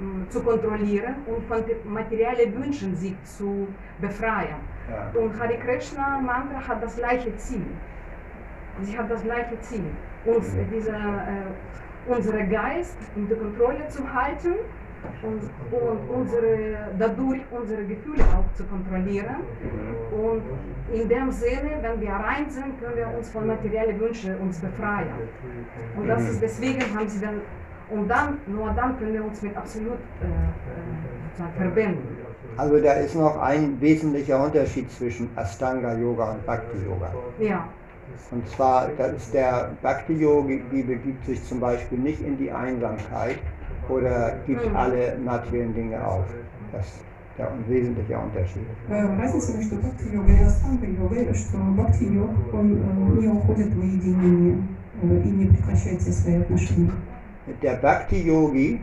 [0.01, 3.67] ähm, zu kontrollieren und von materiellen Wünschen sich zu
[4.01, 4.57] befreien.
[4.89, 5.21] Ja.
[5.21, 7.67] Und Hare Krishna Mantra hat das gleiche Ziel.
[8.81, 9.85] Sie hat das gleiche Ziel,
[10.25, 14.53] uns äh, diese, äh, unsere Geist unter Kontrolle zu halten
[15.21, 15.41] und,
[15.71, 19.37] und unsere, dadurch unsere Gefühle auch zu kontrollieren.
[20.11, 20.41] Und
[20.93, 25.09] in dem Sinne, wenn wir rein sind, können wir uns von materiellen Wünschen uns befreien.
[25.97, 27.41] Und das ist deswegen haben sie dann,
[27.89, 32.17] und dann, nur dann können wir uns mit Absolut äh, äh, verbinden.
[32.57, 37.13] Also da ist noch ein wesentlicher Unterschied zwischen Astanga Yoga und Bhakti Yoga.
[37.39, 37.67] Ja,
[38.30, 43.38] Und zwar, das ist der Bhakti Yogi begibt sich zum Beispiel nicht in die Einsamkeit
[43.88, 44.76] oder gibt Mhm.
[44.76, 46.24] alle materiellen Dinge auf.
[46.72, 47.00] Das ist
[47.38, 48.66] der wesentliche Unterschied.
[48.88, 54.58] Э, Разница между бхакти-йогой и астанга-йогой, что бхакти-йог, он э, не уходит в уединение
[55.02, 56.92] э, и не прекращает все свои отношения.
[57.62, 58.80] Der Bhakti Yogi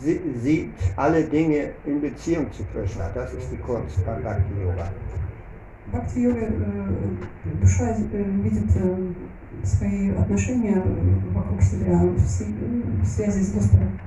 [0.00, 3.10] sie- sieht alle Dinge in Beziehung zu Krishna.
[3.14, 4.52] Das ist die Kunst beim Bhakti
[5.88, 5.92] Yoga.
[5.92, 9.12] Бхакти-йога, э, душа э, видит э,
[9.62, 10.82] свои отношения
[11.34, 12.54] вокруг себя в си-
[13.02, 13.98] в связи с Господом.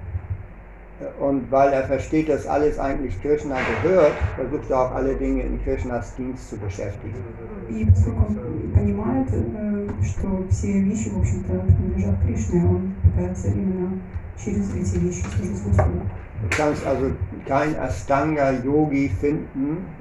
[1.19, 5.61] Und weil er versteht, dass alles eigentlich Krishna gehört, versucht er auch alle Dinge in
[5.63, 7.21] Krishnas Dienst zu beschäftigen.
[7.69, 13.99] И поскольку он понимает, э, что все вещи, в общем-то, принадлежат Кришне, он пытается именно
[14.43, 16.01] через эти вещи служить Господу.
[16.41, 17.11] Du kannst also
[17.47, 19.77] kein Astanga-Yogi finden,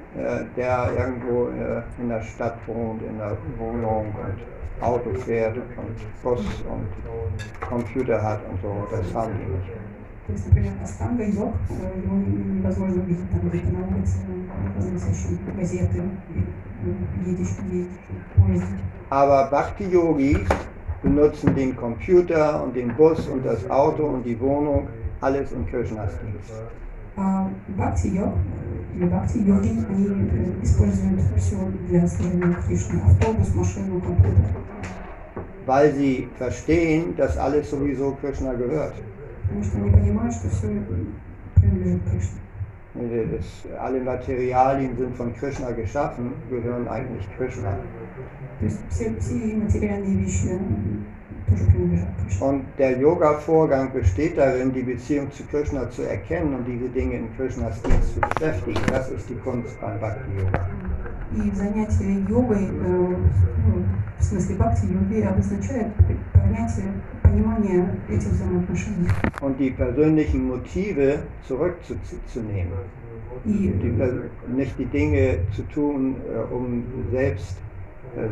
[0.55, 6.39] der irgendwo äh, in der Stadt wohnt, in der Wohnung und Auto fährt und Bus
[6.39, 6.87] und
[7.67, 8.87] Computer hat und so.
[8.91, 9.71] Das haben die nicht.
[10.27, 15.39] То есть, например, Астанга йог, э, его невозможно увидеть там где-то на улице, э, разносящим
[15.55, 15.99] газеты,
[16.35, 16.43] и,
[16.83, 17.87] э, едешь- едешь
[18.35, 18.75] в поезде.
[19.09, 20.49] Aber Bhakti-Yogis
[21.01, 24.89] benutzen den Computer und den Bus und das Auto und die Wohnung,
[25.21, 26.51] alles in Krishnas Dienst.
[26.51, 26.69] А
[27.67, 31.57] бхакти-йог э, или бхакти-йоги, они э, используют все
[31.87, 33.01] для служения Кришне.
[33.01, 34.45] Автобус, машину, компьютер.
[35.65, 38.93] Weil sie verstehen, dass alles sowieso Krishna gehört.
[39.43, 40.67] Потому что они понимают, что все
[41.55, 42.39] принадлежит Кришне.
[42.97, 47.77] Das, alle Materialien sind von Krishna geschaffen, gehören eigentlich Krishna.
[48.59, 50.59] То есть все, все материальные вещи
[51.51, 52.47] э, тоже принадлежат Кришне.
[52.47, 57.35] Und der Yoga-Vorgang besteht darin, die Beziehung zu Krishna zu erkennen und diese Dinge in
[57.35, 58.79] Krishnas Dienst zu beschäftigen.
[58.89, 60.61] Das ist die Kunst beim Bhakti-Yoga.
[61.35, 63.15] И занятие йогой, э,
[63.65, 63.83] ну,
[64.17, 65.87] в смысле бхакти-йоги, обозначает
[66.33, 69.09] понятие, понимание этих взаимоотношений.
[69.41, 72.71] Und die persönlichen Motive zurückzunehmen.
[73.45, 77.61] И, Die, per- nicht die Dinge zu tun, äh, um selbst äh,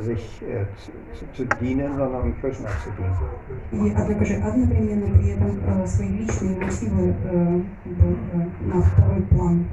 [0.01, 3.87] sich äh, zu, zu, zu dienen, sondern um Krishna zu dienen.
[3.87, 8.81] и, однако же, одновременно при этом э, свои личные мотивы э, как бы, э, на
[8.81, 9.65] второй план,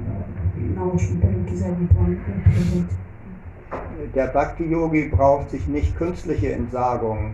[0.57, 2.91] э, на очень далекий задний план э, переводить.
[4.13, 7.33] Der Bhakti-Yogi braucht sich nicht künstliche Entsagungen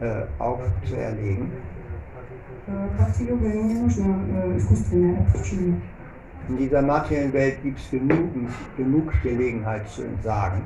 [0.00, 1.52] äh, aufzuerlegen,
[2.68, 5.80] Э, Бхакти-йога ему не нужно э, искусственное отключение.
[6.50, 8.30] In dieser materiellen Welt gibt es genug,
[8.76, 10.62] genug Gelegenheit zu entsagen.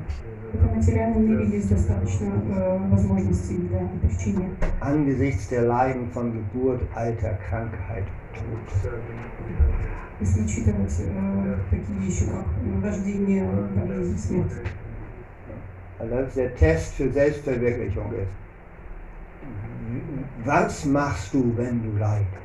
[0.51, 4.49] В этом материальном мире есть достаточно э, возможностей для отключения.
[4.81, 8.91] Angesichts der Leiden von Geburt, Alter, Krankheit, Tod.
[10.19, 14.51] Если учитывать э, такие вещи, как э, рождение, болезнь, смерть.
[15.99, 18.31] Also das ist der Test für Selbstverwirklichung ist.
[20.45, 22.44] Was machst du, wenn du leidest?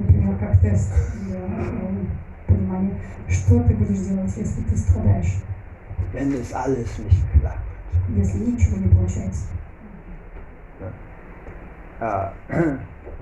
[0.00, 0.92] Например, как тест
[1.26, 2.04] для э,
[2.46, 5.42] понимания, что ты будешь делать, если ты страдаешь,
[6.12, 7.62] Wenn es alles nicht klappt.
[8.16, 9.46] если ничего не получается.
[12.00, 12.32] Ja.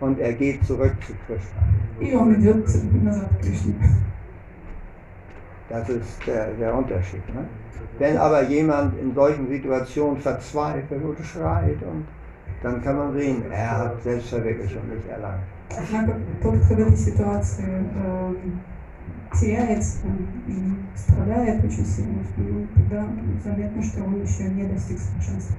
[0.00, 1.62] Und er geht zurück zu Krishna.
[2.00, 2.66] И он идет
[3.02, 3.74] назад к Кришне.
[5.68, 7.22] Das ist der, der Unterschied.
[7.34, 7.44] Ne?
[7.98, 12.06] Wenn aber jemand in solchen Situationen verzweifelt und schreit, und,
[12.62, 15.44] dann kann man sehen, er hat Selbstverwirklichung nicht erlangt.
[15.70, 18.34] Однако тот, кто в этой ситуации э,
[19.32, 20.06] теряется
[20.48, 23.06] и страдает очень сильно, ну, тогда
[23.44, 25.56] заметно, что он еще не достиг совершенства.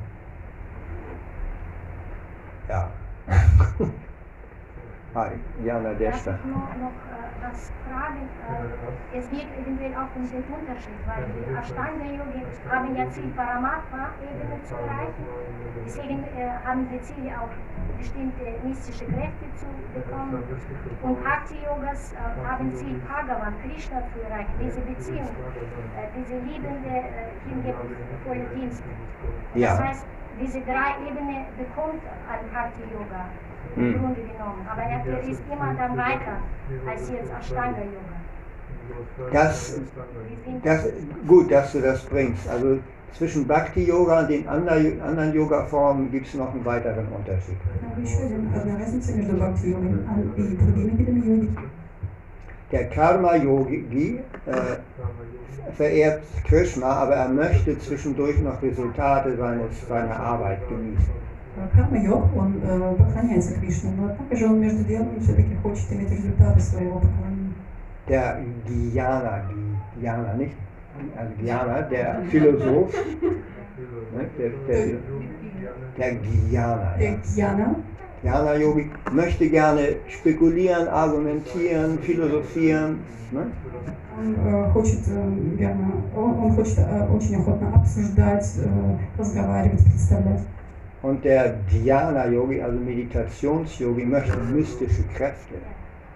[2.69, 2.91] Ja.
[5.15, 5.31] Hi,
[5.65, 6.35] Jana Darf Desta.
[6.35, 8.29] ich nur noch äh, was fragen?
[8.45, 14.63] Äh, es geht eventuell auch um den Unterschied, weil die Ashtanga-Yogi haben ja Ziel, Paramatma-Ebene
[14.65, 15.25] zu erreichen.
[15.87, 17.49] Deswegen äh, haben sie Ziel, auch
[17.97, 20.43] bestimmte mystische Kräfte zu bekommen.
[21.03, 22.17] Und Bhakti-Yogas äh,
[22.47, 25.31] haben Ziel, Bhagavan, Krishna zu erreichen, diese Beziehung,
[25.97, 28.83] äh, diese liebende, äh, hingebungsvolle Dienst.
[29.55, 29.79] Das Ja.
[29.79, 30.05] heißt,
[30.41, 33.29] diese drei Ebenen bekommt ein Bhakti-Yoga
[33.77, 34.01] im hm.
[34.01, 34.67] Grunde genommen.
[34.71, 36.39] Aber er ist immer dann weiter
[36.89, 38.17] als jetzt Ashtanga-Yoga.
[39.33, 39.81] Das,
[40.63, 40.89] das,
[41.27, 42.49] gut, dass du das bringst.
[42.49, 42.79] Also
[43.13, 47.57] zwischen Bhakti-Yoga und den anderen, anderen Yoga-Formen gibt es noch einen weiteren Unterschied.
[51.57, 51.63] Ja.
[52.72, 61.22] Der Karma-Yogi äh, verehrt Krishna, aber er möchte zwischendurch noch Resultate seines, seiner Arbeit genießen.
[61.74, 67.00] Карма-йог, он э, поклоняется Кришне, но также он между делом все-таки хочет иметь результаты своего
[67.00, 67.54] поклонения.
[68.08, 69.44] Der Dhyana,
[69.96, 70.56] Dhyana, nicht?
[71.18, 72.94] Also Dhyana, der Philosoph,
[74.14, 74.30] ne?
[74.38, 74.98] der, der,
[75.98, 76.96] der Dhyana.
[76.98, 77.76] Der Ja.
[78.26, 83.00] Jana, Dhyana Yogi möchte gerne spekulieren, argumentieren, philosophieren.
[83.32, 83.52] Ne?
[84.18, 90.42] он э, хочет, э, верно, он, он хочет э, очень охотно обсуждать, э, разговаривать, представлять.
[91.02, 95.56] Und der Dhyana Yogi, also Meditations-Yogi, möchte mystische Kräfte.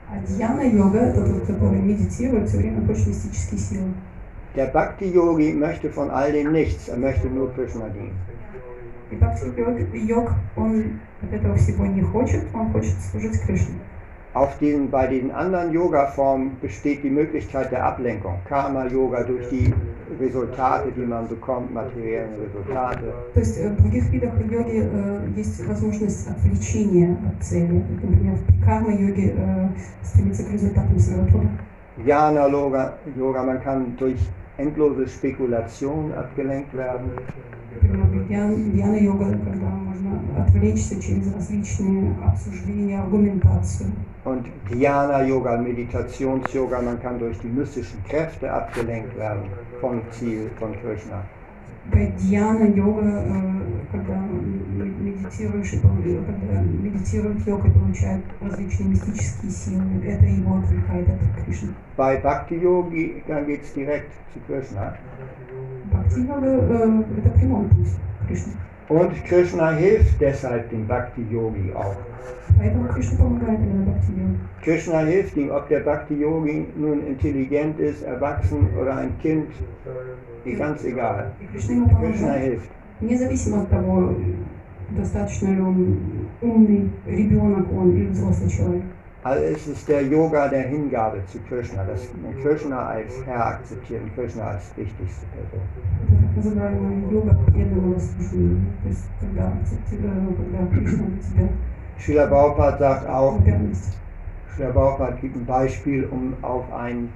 [0.08, 3.94] А Дьяна-йога, это тот, который медитирует, все время хочет мистические силы.
[4.56, 8.14] Der Bhakti Yogi möchte von all dem nichts, er möchte nur Krishna dienen.
[9.12, 13.80] И бхакти-йог, он от этого всего не хочет, он хочет служить Кришне.
[14.36, 18.40] Auf diesen, bei den anderen Yoga-Formen besteht die Möglichkeit der Ablenkung.
[18.50, 19.74] Karma-Yoga durch die
[20.20, 23.14] Resultate, die man bekommt, materiellen Resultate.
[23.34, 27.82] То есть э, в других видах йоги э, есть возможность отвлечения от цели.
[27.90, 29.70] Например, в карма-йоге э,
[30.04, 31.50] стремиться к результатам своего труда.
[31.98, 34.20] Jnana Yoga, Yoga, man kann durch
[34.60, 37.12] endlose Spekulation abgelenkt werden.
[37.82, 43.90] Например, в дьян- дьяна-йога, когда можно отвлечься через различные обсуждения, аргументацию.
[44.24, 49.44] Und Dhyana Yoga, Meditations-Yoga, man kann durch die mystischen Kräfte abgelenkt werden
[49.80, 51.24] vom Ziel von Krishna.
[51.92, 53.62] Bei Дьяна-йога, э,
[53.92, 55.92] когда м- медитируешь, и пол-
[56.26, 61.70] когда медитирует йога и получает различные мистические силы, это его отвлекает от Кришны.
[61.96, 64.94] Bei Bhakti Yogi geht es direkt zu Krishna.
[65.92, 67.90] Бхакти-йога э, это прямой путь
[68.24, 68.54] к Кришне.
[68.90, 71.96] Und Krishna hilft deshalb dem Bhakti Yogi auch.
[72.58, 74.38] Поэтому Кришна помогает именно Бхакти-йоге.
[74.64, 79.52] Krishna hilft ihm, ob der Bhakti Yogi nun intelligent ist, erwachsen oder ein Kind,
[80.58, 81.32] ganz egal.
[81.42, 82.44] И Кришна ему Krishna помогает.
[82.54, 82.70] hilft.
[83.02, 84.14] Независимо от того,
[84.92, 86.00] достаточно ли он
[86.42, 88.84] умный ребенок он или взрослый человек.
[89.24, 94.04] Also es ist der Yoga der Hingabe zu Krishna, dass man Krishna als Herr akzeptiert
[94.04, 95.62] und Krishna als wichtigste Person.
[96.04, 98.62] Это так называемая йога преданного служения.
[98.84, 101.50] То есть когда, акцепти- ну, когда Кришна для тебя
[101.98, 103.98] Srila Prabhupada sagt auch, верность.
[104.56, 107.10] Srila Prabhupada gibt ein Beispiel, um auf ein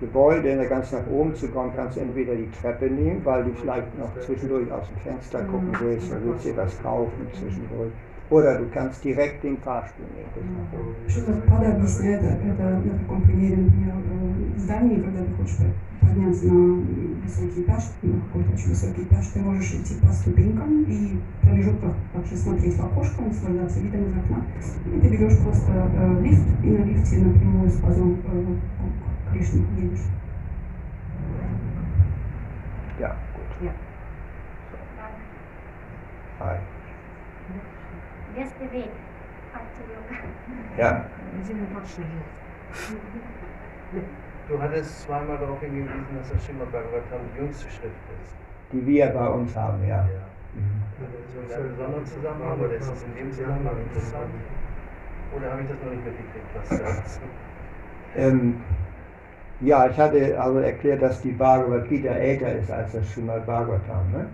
[0.00, 3.98] Gebäude ganz nach oben zu kommen, kannst du entweder die Treppe nehmen, weil du vielleicht
[3.98, 7.92] noch zwischendurch aus dem Fenster gucken willst oder willst dir was kaufen zwischendurch.
[8.30, 10.30] Oder du kannst direkt den Fahrstuhl nehmen.
[10.34, 10.94] bis nach oben.
[11.08, 15.56] Шилапада объясняет это на таком примере, например, э, здания, когда ты хочешь
[16.00, 16.82] подняться на
[17.22, 21.92] высокий этаж, на какой-то очень высокий этаж, ты можешь идти по ступенькам и в промежутках
[22.14, 24.44] также смотреть в окошко, наслаждаться видом из окна.
[24.94, 28.44] И ты берешь просто э, лифт и на лифте напрямую с пазом э,
[29.13, 29.99] к gespielt.
[32.99, 33.65] Ja, gut.
[33.65, 33.71] Ja.
[34.71, 34.77] So.
[36.45, 36.57] Hi.
[38.35, 38.89] Erste Weg.
[40.77, 41.05] Ja.
[41.33, 44.01] Wir sind in Deutschland hier.
[44.47, 48.35] Du hattest zweimal darauf hingewiesen, dass das Srimad Bhagavatam die jüngste Schrift ist.
[48.71, 49.97] Die wir bei uns haben, ja.
[49.97, 50.25] ja.
[50.53, 50.83] Mhm.
[51.01, 54.33] Also ist das ein besonderer Zusammenhang oder ist das in dem Zusammenhang interessant?
[55.35, 57.21] Oder habe ich das noch nicht mitgekriegt, was du sagst?
[58.15, 58.63] Ähm,
[59.60, 64.10] ja, ich hatte also erklärt, dass die Bhagavad Gita älter ist als das Srimad Bhagavatam.
[64.12, 64.26] Ne?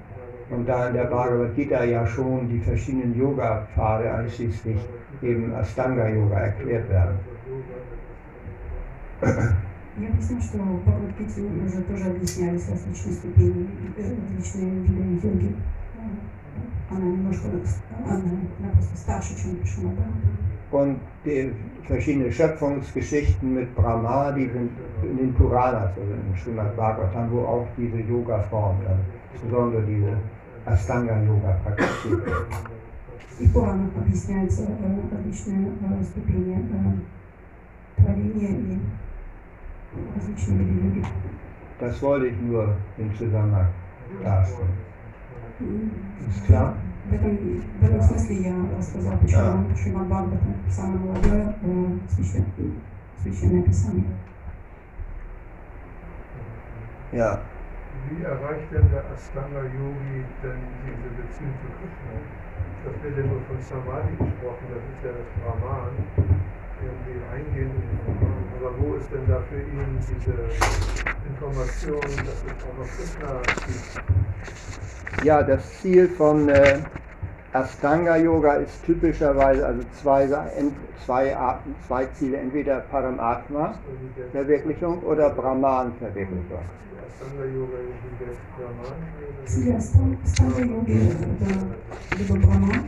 [0.51, 4.79] Und da in der Bhagavad Gita ja schon die verschiedenen Yoga-Pfade einschließlich
[5.23, 7.19] eben Astanga-Yoga erklärt werden.
[9.99, 13.67] Я объясню, что в Бхагавадгите уже тоже объяснялись различные ступени,
[13.97, 15.57] э, различные виды йоги.
[16.91, 17.49] Она немножко,
[18.05, 18.17] она,
[18.59, 20.03] она просто старше, чем Шимада.
[20.71, 21.53] Und die
[21.85, 24.71] verschiedene Schöpfungsgeschichten mit Brahma, die sind
[25.03, 28.99] in den Puranas, also im Srimad Bhagavatam, wo auch diese Yoga-Form, dann,
[29.33, 30.17] insbesondere diese
[30.67, 32.47] Astanga-Yoga praktiziert wird.
[33.39, 38.79] И в Пуранах объясняются э, различные э, ступени э, творения и
[40.17, 41.05] различные виды йоги.
[41.79, 43.69] Das wollte ich nur im Zusammenhang
[44.25, 44.73] darstellen.
[45.61, 45.91] М,
[46.31, 46.75] Ist klar?
[47.11, 47.37] В этом,
[47.81, 52.81] в этом смысле я рассказал, почему Шримад Бхагаватам самое молодое э, священ-
[53.23, 54.05] священное писание.
[57.13, 57.41] Ja.
[58.11, 62.15] wie erreicht denn der Astanga Yogi denn diese Beziehung zu Krishna?
[62.85, 65.91] Das wird ja nur von Samadhi gesprochen, das ist ja das Brahman,
[66.83, 68.45] irgendwie eingehen in den Brahman.
[68.59, 70.35] Aber wo ist denn da für ihn diese
[71.31, 75.25] Information, dass es auch noch Krishna gibt?
[75.25, 76.79] Ja, das Ziel von äh,
[77.53, 80.75] Astanga Yoga ist typischerweise also zwei, ent-
[81.05, 83.75] zwei, Arten, zwei Ziele, entweder Paramatma,
[84.33, 86.59] Verwirklichung oder Brahman Verwirklichung.
[87.07, 88.97] Astanga Yoga ist der Brahman.
[89.47, 91.47] Цели Астана йоги это
[92.19, 92.83] либо Брахман,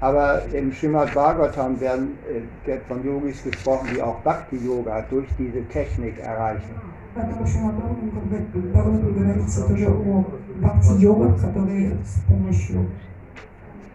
[0.00, 5.28] Aber im Srimad Bhagavatam werden, äh, wird von Yogis gesprochen, die auch Bhakti Yoga durch
[5.38, 6.74] diese Technik erreichen.
[7.14, 8.36] Поэтому Шимадон, как бы,
[8.70, 10.24] Бхагаватам говорится тоже о
[10.60, 12.86] бхакти-йогах, которые с помощью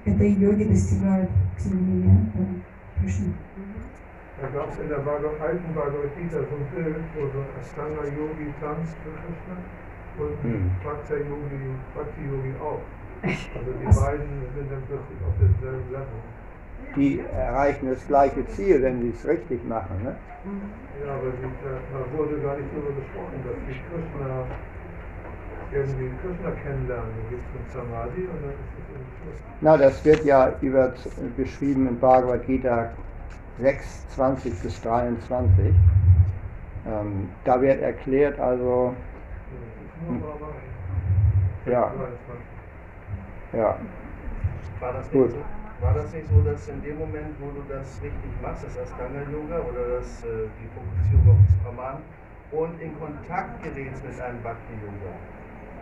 [0.07, 3.33] этой йоги достигают, тем не менее, э, Кришны.
[4.41, 7.51] Da gab es in der Bhagavad, alten Bhagavad Gita so ein Bild, wo so ein
[7.61, 9.55] Astanga Yogi tanzt für Krishna
[10.19, 10.71] und Hm.
[10.83, 11.63] Bhakti Yogi,
[11.95, 12.81] Bhakti Yogi auch.
[13.23, 16.19] Also die beiden sind dann plötzlich auf demselben Level.
[16.97, 20.03] Die erreichen das gleiche Ziel, wenn sie es richtig machen.
[20.03, 20.15] Ne?
[21.05, 24.43] Ja, aber die, da, da wurde gar nicht darüber gesprochen, dass die Krishna
[25.72, 27.12] irgendwie Krishna kennenlernen.
[27.16, 29.42] Da gibt es ein Samadhi und dann ist es irgendwie Schluss.
[29.60, 30.94] Na, das wird ja über,
[31.36, 32.90] beschrieben in Bhagavad Gita
[33.58, 35.74] 6, 20 bis 23.
[36.86, 38.94] Ähm, da wird erklärt, also,
[40.00, 40.54] nur Brahman.
[41.66, 41.88] Ja.
[41.88, 42.44] 23.
[43.52, 43.76] ja,
[44.80, 45.26] War das, Gut.
[45.26, 48.64] nicht so, war das nicht so, dass in dem Moment, wo du das richtig machst,
[48.64, 52.02] das Astanga Yoga oder das, äh, die Fokussierung auf das Brahman
[52.50, 55.12] und in Kontakt gerätst mit einem Bhakti Yoga,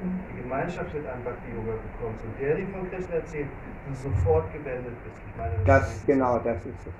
[0.01, 3.47] die Gemeinschaft mit einem Bhakti Yoga bekommst und der dir von Krishna erzählt,
[3.88, 5.17] du sofort gewendet bist.
[5.27, 6.93] Ich meine, das, ist genau, das ist es.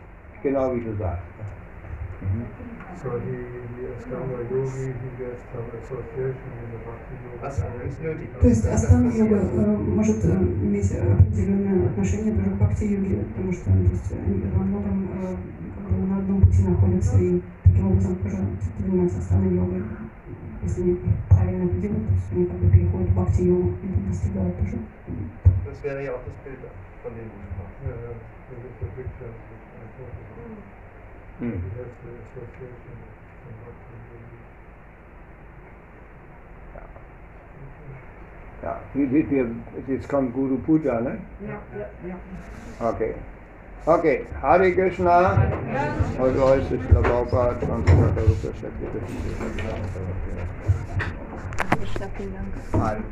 [0.44, 1.26] Genau wie du sagst.
[2.22, 2.46] Mhm.
[3.02, 3.42] So die,
[3.74, 7.42] die Astanga Yogi, die wir jetzt haben, Association, diese Bhakti Yoga.
[7.42, 8.30] Was ist nötig?
[8.40, 13.66] То есть Астана йога э, может э, иметь определенное отношение даже к бхакти-йоге, потому что
[13.66, 15.36] то есть, они во многом э,
[15.88, 18.38] как бы на одном пути находятся и таким образом тоже
[18.78, 19.84] занимаются Астана йогой.
[20.64, 24.58] Если они правильно это делают, то есть они как бы переходят в бхакти-йогу и достигают
[24.60, 24.78] тоже.
[25.66, 26.60] Das wäre ja auch das Bild,
[27.02, 27.80] von dem du sprachst.
[27.84, 28.14] Ja, ja,
[28.50, 29.32] das ist der Picture.
[31.40, 31.62] Mhm.
[31.76, 32.98] That's the association
[33.42, 34.40] von Bhakti Yogi.
[38.62, 41.18] Ja, wir, wir, wir, jetzt kommt Guru Puja, ne?
[41.42, 42.90] Ja, ja, ja.
[42.90, 43.16] Okay.
[43.89, 45.39] Okay, Hare Krishna,
[46.19, 47.87] heute ist es der Baupart, und
[51.79, 53.05] Krishna, vielen Dank.